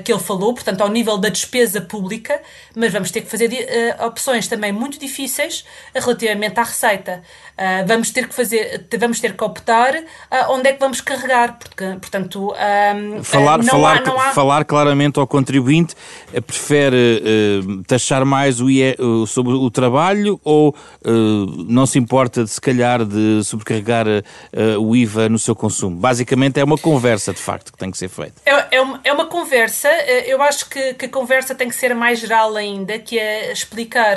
que 0.04 0.12
ele 0.12 0.20
falou, 0.22 0.54
portanto, 0.54 0.82
ao 0.82 0.90
nível 0.90 1.18
da 1.18 1.30
despesa 1.30 1.82
pública, 1.82 2.42
mas 2.76 2.92
vamos 2.92 3.12
ter 3.12 3.22
que 3.22 3.30
fazer 3.30 3.50
opções 4.06 4.48
também 4.48 4.72
muito 4.72 5.00
difíceis 5.00 5.66
relativamente 5.94 6.60
à 6.60 6.64
receita. 6.64 7.22
vamos 7.86 8.12
ter 8.12 8.28
que 8.28 8.34
fazer, 8.34 8.86
vamos 9.00 9.20
ter 9.20 9.36
que 9.36 9.44
optar 9.44 9.94
onde 10.50 10.70
é 10.70 10.74
que 10.74 10.80
vamos 10.80 11.02
carregar, 11.02 11.58
porque, 11.58 11.86
portanto, 12.00 12.54
falar, 13.24 13.58
não, 13.60 13.66
falar, 13.66 13.98
há, 13.98 14.02
não 14.02 14.20
há 14.20 14.32
falar 14.38 14.66
claramente 14.66 15.18
ao 15.18 15.26
contribuinte, 15.26 15.96
eh, 16.32 16.40
prefere 16.40 17.24
uh, 17.66 17.84
taxar 17.86 18.24
mais 18.24 18.62
o 18.62 18.70
IE, 18.70 18.96
uh, 19.00 19.26
sobre 19.26 19.54
o 19.54 19.72
trabalho 19.72 20.40
ou 20.44 20.70
uh, 20.70 21.64
não 21.68 21.88
se 21.88 21.98
importa 21.98 22.44
de 22.44 22.50
se 22.52 22.62
calhar 22.62 23.04
de 23.04 23.44
sobrecarregar 23.44 24.06
o 24.80 24.96
IVA 24.96 25.28
no 25.28 25.40
seu 25.40 25.56
consumo? 25.56 25.98
Basicamente 25.98 26.60
é 26.60 26.64
uma 26.64 26.78
conversa 26.78 27.34
de 27.34 27.40
facto 27.40 27.72
que 27.72 27.80
tem 27.80 27.90
que 27.90 27.98
ser 27.98 28.10
feita. 28.10 28.34
É, 28.46 28.78
é, 28.78 28.82
uma, 28.82 29.00
é 29.04 29.12
uma 29.12 29.26
conversa, 29.26 29.90
eu 30.28 30.40
acho 30.44 30.70
que, 30.70 30.94
que 30.94 31.06
a 31.06 31.10
conversa 31.10 31.56
tem 31.56 31.68
que 31.68 31.76
ser 31.76 31.96
mais 31.96 32.20
geral 32.20 32.56
ainda, 32.56 33.00
que 33.00 33.18
é 33.18 33.52
explicar 33.52 34.16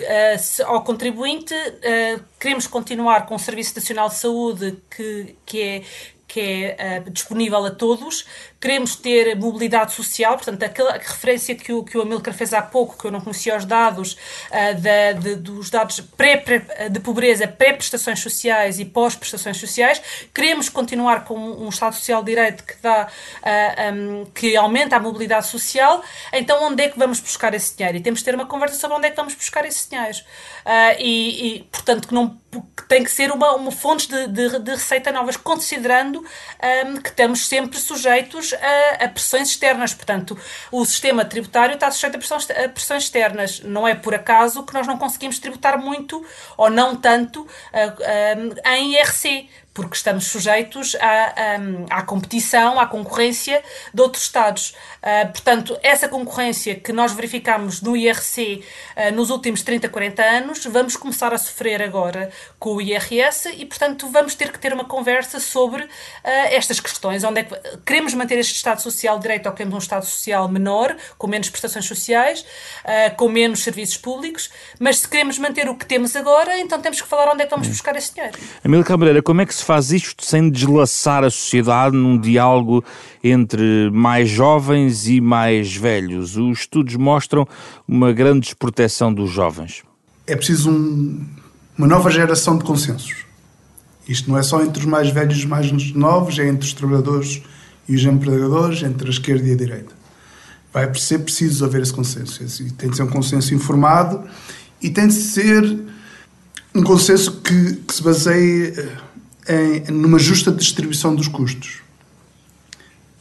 Uh, 0.00 0.64
ao 0.66 0.84
contribuinte, 0.84 1.52
uh, 1.52 2.22
queremos 2.38 2.68
continuar 2.68 3.26
com 3.26 3.34
o 3.34 3.38
Serviço 3.38 3.74
Nacional 3.74 4.08
de 4.08 4.14
Saúde, 4.14 4.78
que, 4.88 5.34
que, 5.44 5.60
é, 5.60 5.82
que 6.28 6.40
é 6.40 7.02
uh, 7.04 7.10
disponível 7.10 7.66
a 7.66 7.70
todos. 7.72 8.24
Queremos 8.60 8.96
ter 8.96 9.36
mobilidade 9.36 9.92
social, 9.92 10.34
portanto, 10.34 10.62
aquela 10.64 10.92
referência 10.92 11.54
que 11.54 11.72
o, 11.72 11.84
que 11.84 11.96
o 11.96 12.02
Amilcar 12.02 12.34
fez 12.34 12.52
há 12.52 12.60
pouco, 12.60 12.98
que 12.98 13.04
eu 13.04 13.10
não 13.10 13.20
conhecia 13.20 13.56
os 13.56 13.64
dados, 13.64 14.14
uh, 14.14 14.80
da, 14.80 15.12
de, 15.12 15.36
dos 15.36 15.70
dados 15.70 16.00
pré, 16.16 16.38
pré, 16.38 16.88
de 16.88 16.98
pobreza, 16.98 17.46
pré-prestações 17.46 18.18
sociais 18.18 18.80
e 18.80 18.84
pós-prestações 18.84 19.58
sociais. 19.58 20.02
Queremos 20.34 20.68
continuar 20.68 21.24
com 21.24 21.38
um 21.38 21.68
Estado 21.68 21.94
Social 21.94 22.22
de 22.24 22.32
Direito 22.32 22.64
que, 22.64 22.74
dá, 22.82 23.06
uh, 23.06 23.46
eh, 23.46 23.92
um, 23.92 24.26
que 24.26 24.56
aumenta 24.56 24.96
a 24.96 25.00
mobilidade 25.00 25.46
social. 25.46 26.02
Então, 26.32 26.64
onde 26.64 26.82
é 26.82 26.88
que 26.88 26.98
vamos 26.98 27.20
buscar 27.20 27.54
esse 27.54 27.76
dinheiro? 27.76 27.98
E 27.98 28.00
temos 28.00 28.20
de 28.20 28.24
ter 28.24 28.34
uma 28.34 28.46
conversa 28.46 28.76
sobre 28.76 28.96
onde 28.96 29.06
é 29.06 29.10
que 29.10 29.16
vamos 29.16 29.34
buscar 29.34 29.64
esse 29.64 29.88
dinheiro. 29.88 30.18
e, 30.98 31.56
e, 31.56 31.62
portanto, 31.70 32.08
que 32.08 32.14
não 32.14 32.36
que 32.76 32.88
tem 32.88 33.04
que 33.04 33.10
ser 33.10 33.30
uma, 33.30 33.54
uma 33.54 33.70
fonte 33.70 34.08
de, 34.08 34.26
de, 34.28 34.58
de 34.60 34.70
receita 34.70 35.12
novas, 35.12 35.36
considerando 35.36 36.24
um, 36.86 36.96
que 36.96 37.10
estamos 37.10 37.46
sempre 37.46 37.78
sujeitos 37.78 38.47
a, 38.52 39.04
a, 39.04 39.08
pressões 39.08 39.48
externas. 39.48 39.94
Portanto, 39.94 40.38
o 40.70 40.84
sistema 40.84 41.24
tributário 41.24 41.74
está 41.74 41.90
sujeito 41.90 42.16
a 42.16 42.18
pressões, 42.18 42.50
a 42.50 42.68
pressões, 42.68 43.04
externas. 43.04 43.60
Não 43.60 43.86
é 43.86 43.94
por 43.94 44.14
acaso 44.14 44.62
que 44.62 44.74
nós 44.74 44.86
não 44.86 44.98
conseguimos 44.98 45.38
tributar 45.38 45.78
muito 45.78 46.24
ou 46.56 46.70
não 46.70 46.96
tanto 46.96 47.42
uh, 47.42 47.46
um, 48.66 48.72
em 48.72 48.94
IRC 48.94 49.48
porque 49.78 49.94
estamos 49.94 50.26
sujeitos 50.26 50.96
à, 50.96 51.06
à, 51.06 51.98
à, 51.98 52.02
competição, 52.02 52.80
à 52.80 52.86
concorrência 52.86 53.62
de 53.94 54.02
outros 54.02 54.24
Estados. 54.24 54.74
Uh, 54.98 55.30
portanto, 55.30 55.78
essa 55.84 56.08
concorrência 56.08 56.74
que 56.74 56.92
nós 56.92 57.12
verificamos 57.12 57.80
no 57.80 57.96
IRC 57.96 58.64
uh, 58.96 59.14
nos 59.14 59.30
últimos 59.30 59.62
30, 59.62 59.88
40 59.88 60.20
anos, 60.20 60.66
vamos 60.66 60.96
começar 60.96 61.32
a 61.32 61.38
sofrer 61.38 61.80
agora 61.80 62.28
com 62.58 62.74
o 62.74 62.82
IRS 62.82 63.50
e, 63.56 63.64
portanto, 63.64 64.08
vamos 64.10 64.34
ter 64.34 64.50
que 64.50 64.58
ter 64.58 64.72
uma 64.72 64.84
conversa 64.84 65.38
sobre 65.38 65.84
uh, 65.84 65.88
estas 66.24 66.80
questões. 66.80 67.22
Onde 67.22 67.42
é 67.42 67.44
que 67.44 67.54
queremos 67.86 68.12
manter 68.14 68.36
este 68.36 68.56
Estado 68.56 68.82
Social 68.82 69.14
de 69.14 69.22
Direito 69.22 69.46
ou 69.46 69.52
queremos 69.52 69.76
um 69.76 69.78
Estado 69.78 70.04
Social 70.04 70.48
menor, 70.48 70.96
com 71.16 71.28
menos 71.28 71.48
prestações 71.50 71.84
sociais, 71.84 72.44
com 73.16 73.28
menos 73.28 73.62
serviços 73.62 73.96
públicos, 73.96 74.50
mas 74.80 74.98
se 74.98 75.08
queremos 75.08 75.38
manter 75.38 75.68
o 75.68 75.76
que 75.76 75.86
temos 75.86 76.16
agora, 76.16 76.58
então 76.58 76.80
temos 76.80 77.00
que 77.00 77.06
falar 77.06 77.32
onde 77.32 77.42
é 77.42 77.44
que 77.44 77.50
vamos 77.50 77.68
buscar 77.68 77.94
esse 77.94 78.12
dinheiro. 78.12 78.36
Amília 78.64 78.84
Cabreira, 78.84 79.22
como 79.22 79.40
é 79.40 79.46
que 79.46 79.54
se 79.54 79.62
faz 79.68 79.92
isto 79.92 80.24
sem 80.24 80.48
deslaçar 80.48 81.22
a 81.24 81.28
sociedade 81.28 81.94
num 81.94 82.18
diálogo 82.18 82.82
entre 83.22 83.90
mais 83.90 84.30
jovens 84.30 85.06
e 85.06 85.20
mais 85.20 85.76
velhos? 85.76 86.38
Os 86.38 86.60
estudos 86.60 86.96
mostram 86.96 87.46
uma 87.86 88.10
grande 88.10 88.46
desproteção 88.46 89.12
dos 89.12 89.30
jovens. 89.30 89.82
É 90.26 90.34
preciso 90.34 90.70
um, 90.70 91.22
uma 91.76 91.86
nova 91.86 92.10
geração 92.10 92.56
de 92.56 92.64
consensos. 92.64 93.26
Isto 94.08 94.30
não 94.30 94.38
é 94.38 94.42
só 94.42 94.62
entre 94.62 94.80
os 94.80 94.86
mais 94.86 95.10
velhos 95.10 95.36
e 95.36 95.40
os 95.40 95.44
mais 95.44 95.70
novos, 95.92 96.38
é 96.38 96.48
entre 96.48 96.66
os 96.66 96.72
trabalhadores 96.72 97.42
e 97.86 97.94
os 97.94 98.02
empregadores, 98.02 98.82
entre 98.82 99.06
a 99.06 99.10
esquerda 99.10 99.46
e 99.48 99.52
a 99.52 99.56
direita. 99.56 99.94
Vai 100.72 100.94
ser 100.94 101.18
preciso 101.18 101.62
haver 101.66 101.82
esse 101.82 101.92
consenso. 101.92 102.42
Tem 102.78 102.88
de 102.88 102.96
ser 102.96 103.02
um 103.02 103.08
consenso 103.08 103.52
informado 103.52 104.24
e 104.80 104.88
tem 104.88 105.08
de 105.08 105.12
ser 105.12 105.62
um 106.74 106.82
consenso 106.82 107.42
que, 107.42 107.74
que 107.86 107.92
se 107.92 108.02
baseie 108.02 108.72
em, 109.48 109.92
numa 109.92 110.18
justa 110.18 110.52
distribuição 110.52 111.14
dos 111.14 111.28
custos. 111.28 111.80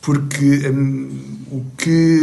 Porque 0.01 0.69
um, 0.69 1.09
o 1.51 1.65
que 1.77 2.19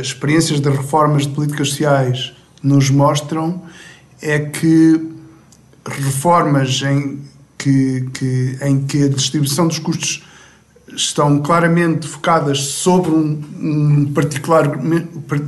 as 0.00 0.08
experiências 0.08 0.60
das 0.60 0.76
reformas 0.76 1.22
de 1.22 1.32
políticas 1.32 1.70
sociais 1.70 2.32
nos 2.62 2.90
mostram 2.90 3.62
é 4.20 4.38
que 4.38 5.00
reformas 5.86 6.82
em 6.82 7.20
que, 7.56 8.08
que, 8.12 8.58
em 8.62 8.84
que 8.84 9.04
a 9.04 9.08
distribuição 9.08 9.66
dos 9.66 9.78
custos 9.78 10.22
estão 10.94 11.40
claramente 11.40 12.06
focadas 12.06 12.58
sobre 12.58 13.10
um, 13.10 13.42
um, 13.60 14.12
particular, 14.12 14.78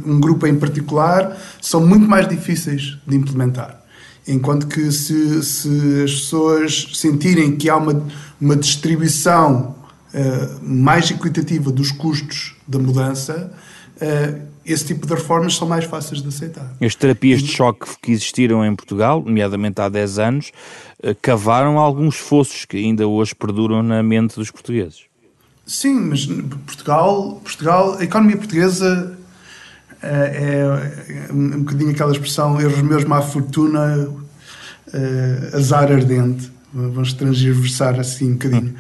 um 0.04 0.20
grupo 0.20 0.46
em 0.46 0.56
particular 0.56 1.36
são 1.60 1.86
muito 1.86 2.08
mais 2.08 2.28
difíceis 2.28 2.98
de 3.06 3.16
implementar. 3.16 3.80
Enquanto 4.28 4.66
que 4.66 4.92
se, 4.92 5.42
se 5.42 6.02
as 6.04 6.12
pessoas 6.12 6.90
sentirem 6.92 7.56
que 7.56 7.70
há 7.70 7.76
uma, 7.76 8.06
uma 8.38 8.54
distribuição 8.54 9.74
uh, 10.12 10.60
mais 10.62 11.10
equitativa 11.10 11.72
dos 11.72 11.90
custos 11.90 12.54
da 12.66 12.78
mudança, 12.78 13.50
uh, 13.96 14.48
esse 14.66 14.84
tipo 14.84 15.06
de 15.06 15.14
reformas 15.14 15.56
são 15.56 15.66
mais 15.66 15.86
fáceis 15.86 16.20
de 16.20 16.28
aceitar. 16.28 16.76
As 16.78 16.94
terapias 16.94 17.42
de 17.42 17.50
choque 17.50 17.86
que 18.02 18.12
existiram 18.12 18.62
em 18.62 18.76
Portugal, 18.76 19.22
nomeadamente 19.24 19.80
há 19.80 19.88
10 19.88 20.18
anos, 20.18 20.52
uh, 21.02 21.16
cavaram 21.22 21.78
alguns 21.78 22.16
fossos 22.16 22.66
que 22.66 22.76
ainda 22.76 23.08
hoje 23.08 23.34
perduram 23.34 23.82
na 23.82 24.02
mente 24.02 24.36
dos 24.36 24.50
portugueses. 24.50 25.08
Sim, 25.64 26.00
mas 26.00 26.26
Portugal, 26.66 27.40
Portugal 27.42 27.96
a 27.98 28.04
economia 28.04 28.36
portuguesa 28.36 29.18
é 30.02 31.32
um 31.32 31.60
bocadinho 31.60 31.90
aquela 31.90 32.12
expressão 32.12 32.60
erros 32.60 32.80
meus 32.82 33.04
má 33.04 33.20
fortuna, 33.20 34.08
azar 35.52 35.90
ardente. 35.92 36.50
Vamos 36.72 37.14
transversar 37.14 37.98
assim 37.98 38.30
um 38.30 38.32
bocadinho. 38.34 38.74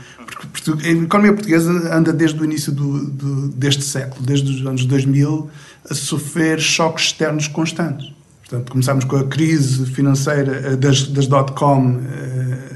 Porque 0.52 0.86
a 0.86 0.90
economia 0.90 1.32
portuguesa 1.32 1.70
anda 1.94 2.12
desde 2.12 2.40
o 2.40 2.44
início 2.44 2.70
do, 2.70 3.06
do, 3.06 3.48
deste 3.48 3.82
século, 3.82 4.24
desde 4.24 4.52
os 4.52 4.66
anos 4.66 4.84
2000, 4.84 5.50
a 5.90 5.94
sofrer 5.94 6.60
choques 6.60 7.06
externos 7.06 7.48
constantes. 7.48 8.12
Portanto, 8.48 8.70
começámos 8.70 9.04
com 9.04 9.16
a 9.16 9.24
crise 9.24 9.86
financeira 9.86 10.76
das, 10.76 11.06
das 11.08 11.26
dot-com 11.26 12.00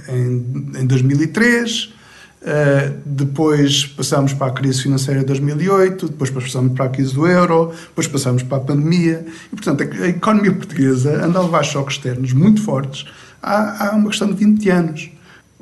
em, 0.09 0.81
em 0.81 0.87
2003, 0.87 1.92
Uh, 2.42 2.98
depois 3.07 3.87
passámos 3.87 4.33
para 4.33 4.48
a 4.48 4.50
crise 4.50 4.83
financeira 4.83 5.20
de 5.20 5.26
2008, 5.26 6.09
depois 6.09 6.28
passámos 6.28 6.72
para 6.72 6.87
a 6.87 6.88
crise 6.88 7.14
do 7.14 7.24
euro, 7.24 7.72
depois 7.87 8.09
passámos 8.09 8.42
para 8.42 8.59
a 8.59 8.61
pandemia. 8.61 9.24
E, 9.52 9.57
portanto, 9.57 9.83
a, 9.83 10.09
economia 10.09 10.52
portuguesa 10.52 11.24
anda 11.24 11.38
a 11.38 11.42
levar 11.42 11.62
choques 11.62 11.96
externos 11.96 12.33
muito 12.33 12.61
fortes 12.61 13.07
há, 13.40 13.87
há 13.87 13.96
uma 13.96 14.09
questão 14.09 14.26
de 14.26 14.44
20 14.44 14.70
anos. 14.70 15.11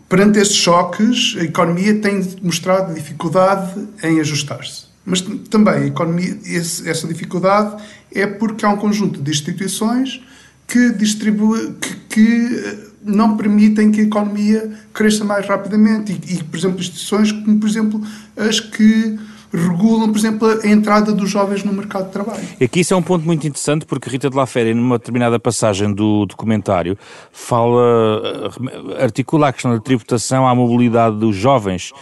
Perante 0.09 0.39
estes 0.39 0.57
choques, 0.57 1.37
a 1.39 1.45
economia 1.45 1.95
tem 2.01 2.27
mostrado 2.43 2.95
dificuldade 2.95 3.87
em 4.03 4.19
ajustar-se. 4.19 4.85
Mas 5.05 5.21
também 5.21 5.87
economia, 5.87 6.39
esse, 6.45 6.89
essa 6.89 7.07
dificuldade 7.07 7.83
é 8.13 8.27
porque 8.27 8.65
há 8.65 8.71
um 8.71 8.77
conjunto 8.77 9.23
de 9.23 9.31
instituições 9.31 10.23
que, 10.67 10.93
distribui, 10.93 11.75
que, 11.81 11.95
que 12.09 12.90
não 13.03 13.37
permitem 13.37 13.91
que 13.91 14.01
a 14.01 14.05
economia 14.05 14.71
cresça 14.93 15.25
mais 15.25 15.47
rapidamente. 15.47 16.13
E, 16.13 16.35
e, 16.35 16.45
por 16.45 16.57
exemplo, 16.57 16.81
instituições 16.81 17.33
como, 17.33 17.59
por 17.59 17.69
exemplo, 17.69 18.01
as 18.37 18.61
que 18.61 19.19
regulam, 19.53 20.09
por 20.11 20.19
exemplo, 20.19 20.49
a 20.63 20.67
entrada 20.67 21.13
dos 21.13 21.29
jovens 21.29 21.65
no 21.65 21.73
mercado 21.73 22.07
de 22.07 22.13
trabalho. 22.13 22.43
Aqui 22.63 22.81
isso 22.81 22.95
é 22.95 22.97
um 22.97 23.03
ponto 23.03 23.27
muito 23.27 23.47
interessante 23.47 23.85
porque 23.85 24.09
Rita 24.09 24.31
de 24.31 24.37
la 24.37 24.47
Féria, 24.47 24.75
numa 24.75 24.97
determinada 24.97 25.41
passagem 25.41 25.93
do 25.93 26.25
documentário, 26.25 26.97
fala, 27.33 28.53
eh, 28.95 29.03
articula 29.03 29.49
a 29.49 29.53
questão 29.53 29.73
da 29.73 29.81
tributação 29.81 30.47
à 30.47 30.55
mobilidade 30.55 31.17
dos 31.17 31.35
jovens 31.35 31.93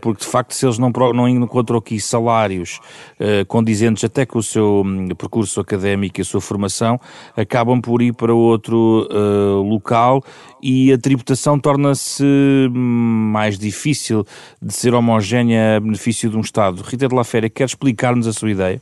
porque 0.00 0.24
de 0.24 0.30
facto 0.30 0.54
se 0.54 0.64
eles 0.64 0.78
não, 0.78 0.90
não 1.14 1.28
encontram 1.28 1.78
aqui 1.78 2.00
salários 2.00 2.80
uh, 3.20 3.44
condizentes 3.46 4.02
até 4.04 4.24
com 4.24 4.38
o 4.38 4.42
seu 4.42 4.82
um, 4.84 5.08
percurso 5.08 5.60
académico 5.60 6.20
e 6.20 6.22
a 6.22 6.24
sua 6.24 6.40
formação, 6.40 7.00
acabam 7.36 7.80
por 7.80 8.00
ir 8.02 8.12
para 8.12 8.32
outro 8.34 9.08
uh, 9.10 9.62
local 9.62 10.22
e 10.62 10.92
a 10.92 10.98
tributação 10.98 11.58
torna-se 11.58 12.24
hum, 12.24 13.30
mais 13.32 13.58
difícil 13.58 14.26
de 14.60 14.72
ser 14.72 14.94
homogénea 14.94 15.76
a 15.76 15.80
benefício 15.80 16.30
de 16.30 16.36
um 16.36 16.40
Estado. 16.40 16.82
Rita 16.82 17.08
de 17.08 17.14
la 17.14 17.24
Féria, 17.24 17.50
quer 17.50 17.64
explicar-nos 17.64 18.26
a 18.26 18.32
sua 18.32 18.50
ideia? 18.50 18.80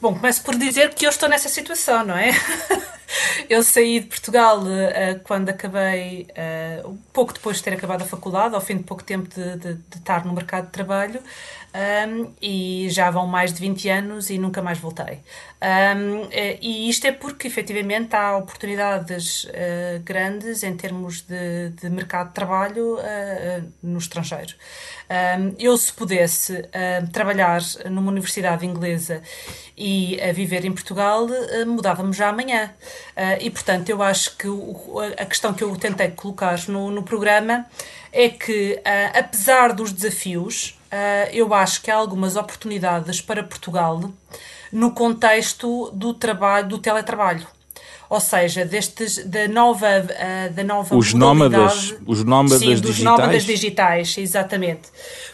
Bom, 0.00 0.14
começo 0.14 0.42
por 0.42 0.56
dizer 0.56 0.94
que 0.94 1.06
eu 1.06 1.10
estou 1.10 1.28
nessa 1.28 1.48
situação, 1.48 2.04
não 2.04 2.16
é? 2.16 2.32
Eu 3.48 3.62
saí 3.62 4.00
de 4.00 4.06
Portugal 4.06 4.60
uh, 4.60 5.20
quando 5.24 5.48
acabei, 5.48 6.26
uh, 6.84 6.98
pouco 7.12 7.32
depois 7.32 7.58
de 7.58 7.62
ter 7.62 7.74
acabado 7.74 8.02
a 8.02 8.06
faculdade, 8.06 8.54
ao 8.54 8.60
fim 8.60 8.76
de 8.76 8.84
pouco 8.84 9.02
tempo 9.02 9.28
de, 9.28 9.56
de, 9.56 9.74
de 9.74 9.96
estar 9.96 10.24
no 10.24 10.32
mercado 10.32 10.66
de 10.66 10.72
trabalho, 10.72 11.20
um, 11.74 12.32
e 12.40 12.88
já 12.90 13.10
vão 13.10 13.26
mais 13.26 13.52
de 13.52 13.60
20 13.60 13.88
anos 13.88 14.30
e 14.30 14.38
nunca 14.38 14.60
mais 14.60 14.78
voltei. 14.78 15.20
Um, 15.62 16.28
eh, 16.30 16.58
e 16.60 16.88
isto 16.88 17.06
é 17.06 17.12
porque, 17.12 17.46
efetivamente, 17.46 18.14
há 18.14 18.36
oportunidades 18.36 19.44
uh, 19.44 20.00
grandes 20.04 20.62
em 20.62 20.76
termos 20.76 21.22
de, 21.22 21.70
de 21.70 21.88
mercado 21.88 22.28
de 22.28 22.34
trabalho 22.34 22.96
uh, 22.96 23.72
no 23.82 23.98
estrangeiro. 23.98 24.54
Um, 25.08 25.54
eu, 25.58 25.76
se 25.76 25.92
pudesse 25.92 26.52
uh, 26.52 27.08
trabalhar 27.10 27.62
numa 27.88 28.10
universidade 28.10 28.66
inglesa 28.66 29.22
e 29.76 30.20
a 30.20 30.32
viver 30.32 30.64
em 30.64 30.72
Portugal, 30.72 31.26
mudávamos 31.66 32.16
já 32.16 32.28
amanhã. 32.28 32.70
e, 33.40 33.50
portanto, 33.50 33.88
eu 33.88 34.02
acho 34.02 34.36
que 34.36 34.46
o, 34.46 35.00
a 35.18 35.24
questão 35.24 35.54
que 35.54 35.64
eu 35.64 35.74
tentei 35.76 36.10
colocar 36.10 36.58
no, 36.68 36.90
no 36.90 37.02
programa 37.02 37.66
é 38.12 38.28
que, 38.28 38.80
apesar 39.14 39.72
dos 39.72 39.90
desafios, 39.92 40.70
uh, 40.70 40.81
eu 41.32 41.52
acho 41.54 41.82
que 41.82 41.90
há 41.90 41.96
algumas 41.96 42.36
oportunidades 42.36 43.20
para 43.20 43.42
Portugal 43.42 44.12
no 44.72 44.90
contexto 44.92 45.90
do 45.92 46.14
trabalho, 46.14 46.68
do 46.68 46.78
teletrabalho. 46.78 47.46
Ou 48.08 48.20
seja, 48.20 48.64
destes, 48.64 49.24
da 49.24 49.48
nova, 49.48 49.86
uh, 49.86 50.52
da 50.52 50.62
nova 50.62 50.94
os 50.94 51.14
nómadas, 51.14 51.94
os 52.06 52.22
nómadas 52.22 52.58
sim, 52.58 52.66
dos 52.74 52.80
digitais. 52.80 53.04
nómadas 53.04 53.42
digitais, 53.44 54.18
exatamente. 54.18 54.90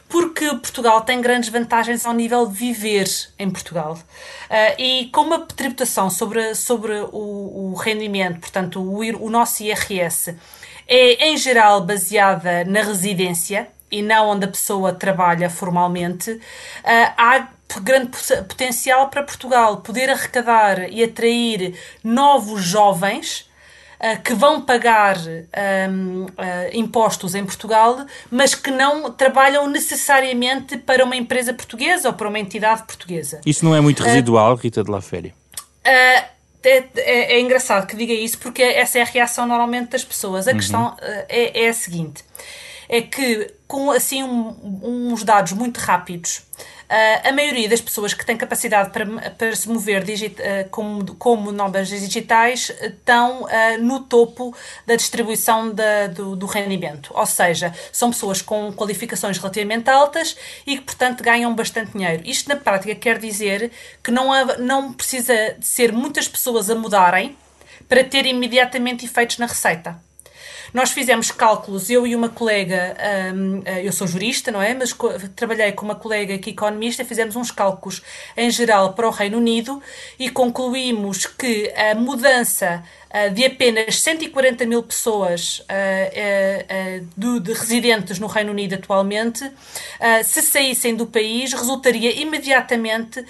Porque 0.09 0.47
Portugal 0.51 1.01
tem 1.01 1.21
grandes 1.21 1.49
vantagens 1.49 2.07
ao 2.07 2.13
nível 2.13 2.47
de 2.47 2.55
viver 2.55 3.09
em 3.37 3.51
Portugal. 3.51 3.95
Uh, 3.95 4.81
e 4.81 5.07
com 5.13 5.23
uma 5.23 5.41
tributação 5.41 6.09
sobre, 6.09 6.55
sobre 6.55 7.01
o, 7.11 7.73
o 7.73 7.75
rendimento, 7.75 8.39
portanto, 8.39 8.81
o, 8.81 9.01
o 9.27 9.29
nosso 9.29 9.65
IRS, 9.65 10.37
é 10.87 11.29
em 11.31 11.37
geral 11.37 11.85
baseada 11.85 12.65
na 12.65 12.81
residência, 12.83 13.69
e 13.91 14.03
não 14.03 14.29
onde 14.29 14.45
a 14.45 14.49
pessoa 14.49 14.93
trabalha 14.93 15.49
formalmente, 15.49 16.31
uh, 16.31 16.41
há 16.85 17.49
grande 17.83 18.11
potencial 18.49 19.09
para 19.09 19.23
Portugal 19.23 19.79
poder 19.79 20.09
arrecadar 20.09 20.91
e 20.91 21.03
atrair 21.03 21.75
novos 22.03 22.63
jovens 22.63 23.49
uh, 24.01 24.23
que 24.23 24.33
vão 24.35 24.63
pagar 24.63 25.17
um, 25.19 26.25
uh, 26.25 26.29
impostos 26.73 27.35
em 27.35 27.45
Portugal, 27.45 28.07
mas 28.31 28.55
que 28.55 28.71
não 28.71 29.11
trabalham 29.11 29.69
necessariamente 29.69 30.79
para 30.79 31.05
uma 31.05 31.17
empresa 31.17 31.53
portuguesa 31.53 32.09
ou 32.09 32.15
para 32.15 32.29
uma 32.29 32.39
entidade 32.39 32.85
portuguesa. 32.85 33.41
Isso 33.45 33.65
não 33.65 33.75
é 33.75 33.81
muito 33.81 34.03
residual, 34.03 34.55
Rita 34.55 34.83
de 34.83 34.91
la 34.91 35.03
Féria? 35.03 35.35
É, 35.85 36.25
é, 36.65 36.85
é, 36.97 37.41
engraçado 37.41 37.87
que 37.87 37.97
diga 37.97 38.13
isso 38.13 38.39
porque 38.39 38.63
essa 38.63 38.99
é 38.99 39.03
a 39.03 39.05
reação 39.05 39.47
normalmente 39.47 39.91
das 39.91 40.05
pessoas. 40.05 40.49
A 40.49 40.51
uhum. 40.51 40.57
questão 40.57 40.97
é, 41.29 41.65
é 41.65 41.69
a 41.69 41.75
seguinte: 41.75 42.25
é 42.89 43.03
que 43.03 43.53
com 43.69 43.91
assim 43.91 44.23
um, 44.23 45.11
uns 45.13 45.23
dados 45.23 45.53
muito 45.53 45.79
rápidos, 45.79 46.39
uh, 46.39 47.29
a 47.29 47.33
maioria 47.33 47.69
das 47.69 47.83
pessoas 47.83 48.15
que 48.15 48.25
têm 48.25 48.37
capacidade 48.37 48.91
para, 48.91 49.07
para 49.33 49.55
se 49.55 49.69
mover 49.69 50.03
digit, 50.03 50.41
uh, 50.41 50.69
como, 50.71 51.15
como 51.17 51.53
nómadas 51.53 51.89
digitais 51.89 52.73
estão 52.81 53.43
uh, 53.43 53.49
no 53.81 54.01
topo 54.01 54.57
da 54.87 54.97
distribuição 54.97 55.71
da, 55.71 56.07
do, 56.07 56.35
do, 56.35 56.47
rendimento. 56.47 57.13
Ou 57.15 57.27
seja, 57.27 57.75
são 57.93 58.11
pessoas 58.11 58.41
com 58.41 58.73
qualificações 58.73 59.37
relativamente 59.37 59.91
altas 59.91 60.35
e 60.67 60.79
que, 60.79 60.83
portanto, 60.83 61.23
ganham 61.23 61.55
bastante 61.55 61.93
dinheiro. 61.93 62.23
Isto, 62.25 62.49
na 62.49 62.57
prática, 62.57 62.95
quer 62.95 63.19
dizer 63.19 63.71
que 64.03 64.11
não, 64.11 64.33
há, 64.33 64.57
não 64.57 64.95
precisa 64.95 65.57
ser 65.61 65.93
muitas 65.93 66.27
pessoas 66.27 66.71
a 66.71 66.75
mudarem 66.75 67.37
para 67.87 68.03
ter 68.03 68.25
imediatamente 68.25 69.05
efeitos 69.05 69.37
na 69.37 69.47
receita. 69.47 70.08
Nós 70.73 70.91
fizemos 70.91 71.31
cálculos, 71.31 71.89
eu 71.89 72.07
e 72.07 72.15
uma 72.15 72.29
colega, 72.29 72.97
um, 73.35 73.63
eh, 73.65 73.87
eu 73.87 73.93
sou 73.93 74.07
jurista, 74.07 74.51
não 74.51 74.61
é? 74.61 74.75
Mas 74.75 74.95
trabalhei 75.35 75.73
com 75.73 75.85
uma 75.85 75.95
colega 75.95 76.39
que 76.39 76.51
é 76.51 76.53
economista, 76.53 77.05
fizemos 77.05 77.37
uns 77.37 77.51
cálculos 77.51 78.03
em 78.37 78.51
geral 78.51 78.93
para 78.93 79.07
o 79.07 79.11
Reino 79.11 79.39
Unido 79.39 79.83
e 80.19 80.31
concluímos 80.31 81.27
que 81.27 81.73
a 81.75 81.95
mudança 81.95 82.83
de 83.35 83.45
apenas 83.45 84.01
140 84.01 84.67
mil 84.67 84.83
pessoas 84.83 85.61
uh, 85.61 87.05
uh, 87.27 87.41
de 87.41 87.53
residentes 87.53 88.19
no 88.19 88.27
Reino 88.27 88.51
Unido 88.51 88.75
atualmente, 88.75 89.51
se 90.25 90.43
saíssem 90.43 90.95
do 90.95 91.07
país, 91.07 91.53
resultaria 91.53 92.13
imediatamente 92.21 93.25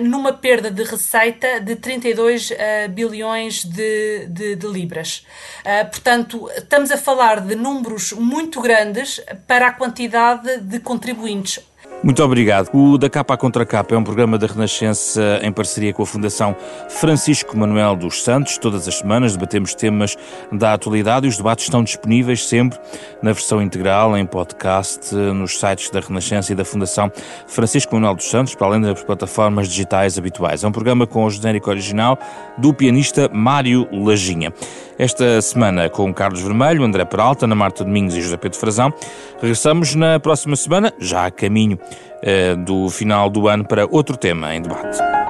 numa 0.00 0.32
perda 0.32 0.70
de 0.70 0.82
receita 0.82 1.60
de 1.60 1.76
32 1.76 2.52
bilhões 2.90 3.64
de, 3.64 4.26
de, 4.26 4.56
de 4.56 4.66
libras. 4.66 5.24
portanto, 5.90 6.50
estamos 6.56 6.90
a 6.90 6.96
falar 6.96 7.40
de 7.40 7.54
números 7.54 8.12
muito 8.12 8.60
grandes 8.60 9.20
para 9.46 9.68
a 9.68 9.72
quantidade 9.72 10.58
de 10.58 10.80
contribuintes. 10.80 11.60
Muito 12.02 12.20
obrigado. 12.24 12.68
O 12.72 12.98
Da 12.98 13.08
Capa 13.08 13.34
à 13.34 13.36
Contra 13.36 13.64
Capa 13.64 13.94
é 13.94 13.98
um 13.98 14.02
programa 14.02 14.36
da 14.36 14.48
Renascença 14.48 15.38
em 15.40 15.52
parceria 15.52 15.92
com 15.92 16.02
a 16.02 16.06
Fundação 16.06 16.56
Francisco 16.88 17.56
Manuel 17.56 17.94
dos 17.94 18.24
Santos. 18.24 18.58
Todas 18.58 18.88
as 18.88 18.96
semanas 18.96 19.34
debatemos 19.34 19.72
temas 19.72 20.16
da 20.50 20.72
atualidade 20.72 21.26
e 21.26 21.28
os 21.28 21.36
debates 21.36 21.66
estão 21.66 21.84
disponíveis 21.84 22.44
sempre 22.44 22.76
na 23.22 23.32
versão 23.32 23.62
integral, 23.62 24.18
em 24.18 24.26
podcast, 24.26 25.14
nos 25.14 25.60
sites 25.60 25.90
da 25.90 26.00
Renascença 26.00 26.52
e 26.52 26.56
da 26.56 26.64
Fundação 26.64 27.08
Francisco 27.46 27.94
Manuel 27.94 28.16
dos 28.16 28.28
Santos, 28.28 28.56
para 28.56 28.66
além 28.66 28.80
das 28.80 29.04
plataformas 29.04 29.68
digitais 29.68 30.18
habituais. 30.18 30.64
É 30.64 30.66
um 30.66 30.72
programa 30.72 31.06
com 31.06 31.24
o 31.24 31.30
genérico 31.30 31.70
original 31.70 32.18
do 32.58 32.74
pianista 32.74 33.30
Mário 33.32 33.86
Lajinha. 33.92 34.52
Esta 35.02 35.42
semana 35.42 35.90
com 35.90 36.14
Carlos 36.14 36.40
Vermelho, 36.40 36.84
André 36.84 37.04
Peralta, 37.04 37.44
Ana 37.44 37.56
Marta 37.56 37.82
Domingos 37.82 38.14
e 38.14 38.20
José 38.20 38.36
Pedro 38.36 38.56
Frazão. 38.56 38.94
Regressamos 39.40 39.96
na 39.96 40.20
próxima 40.20 40.54
semana, 40.54 40.94
já 40.96 41.26
a 41.26 41.30
caminho 41.32 41.76
eh, 42.22 42.54
do 42.54 42.88
final 42.88 43.28
do 43.28 43.48
ano, 43.48 43.66
para 43.66 43.84
outro 43.90 44.16
tema 44.16 44.54
em 44.54 44.62
debate. 44.62 45.21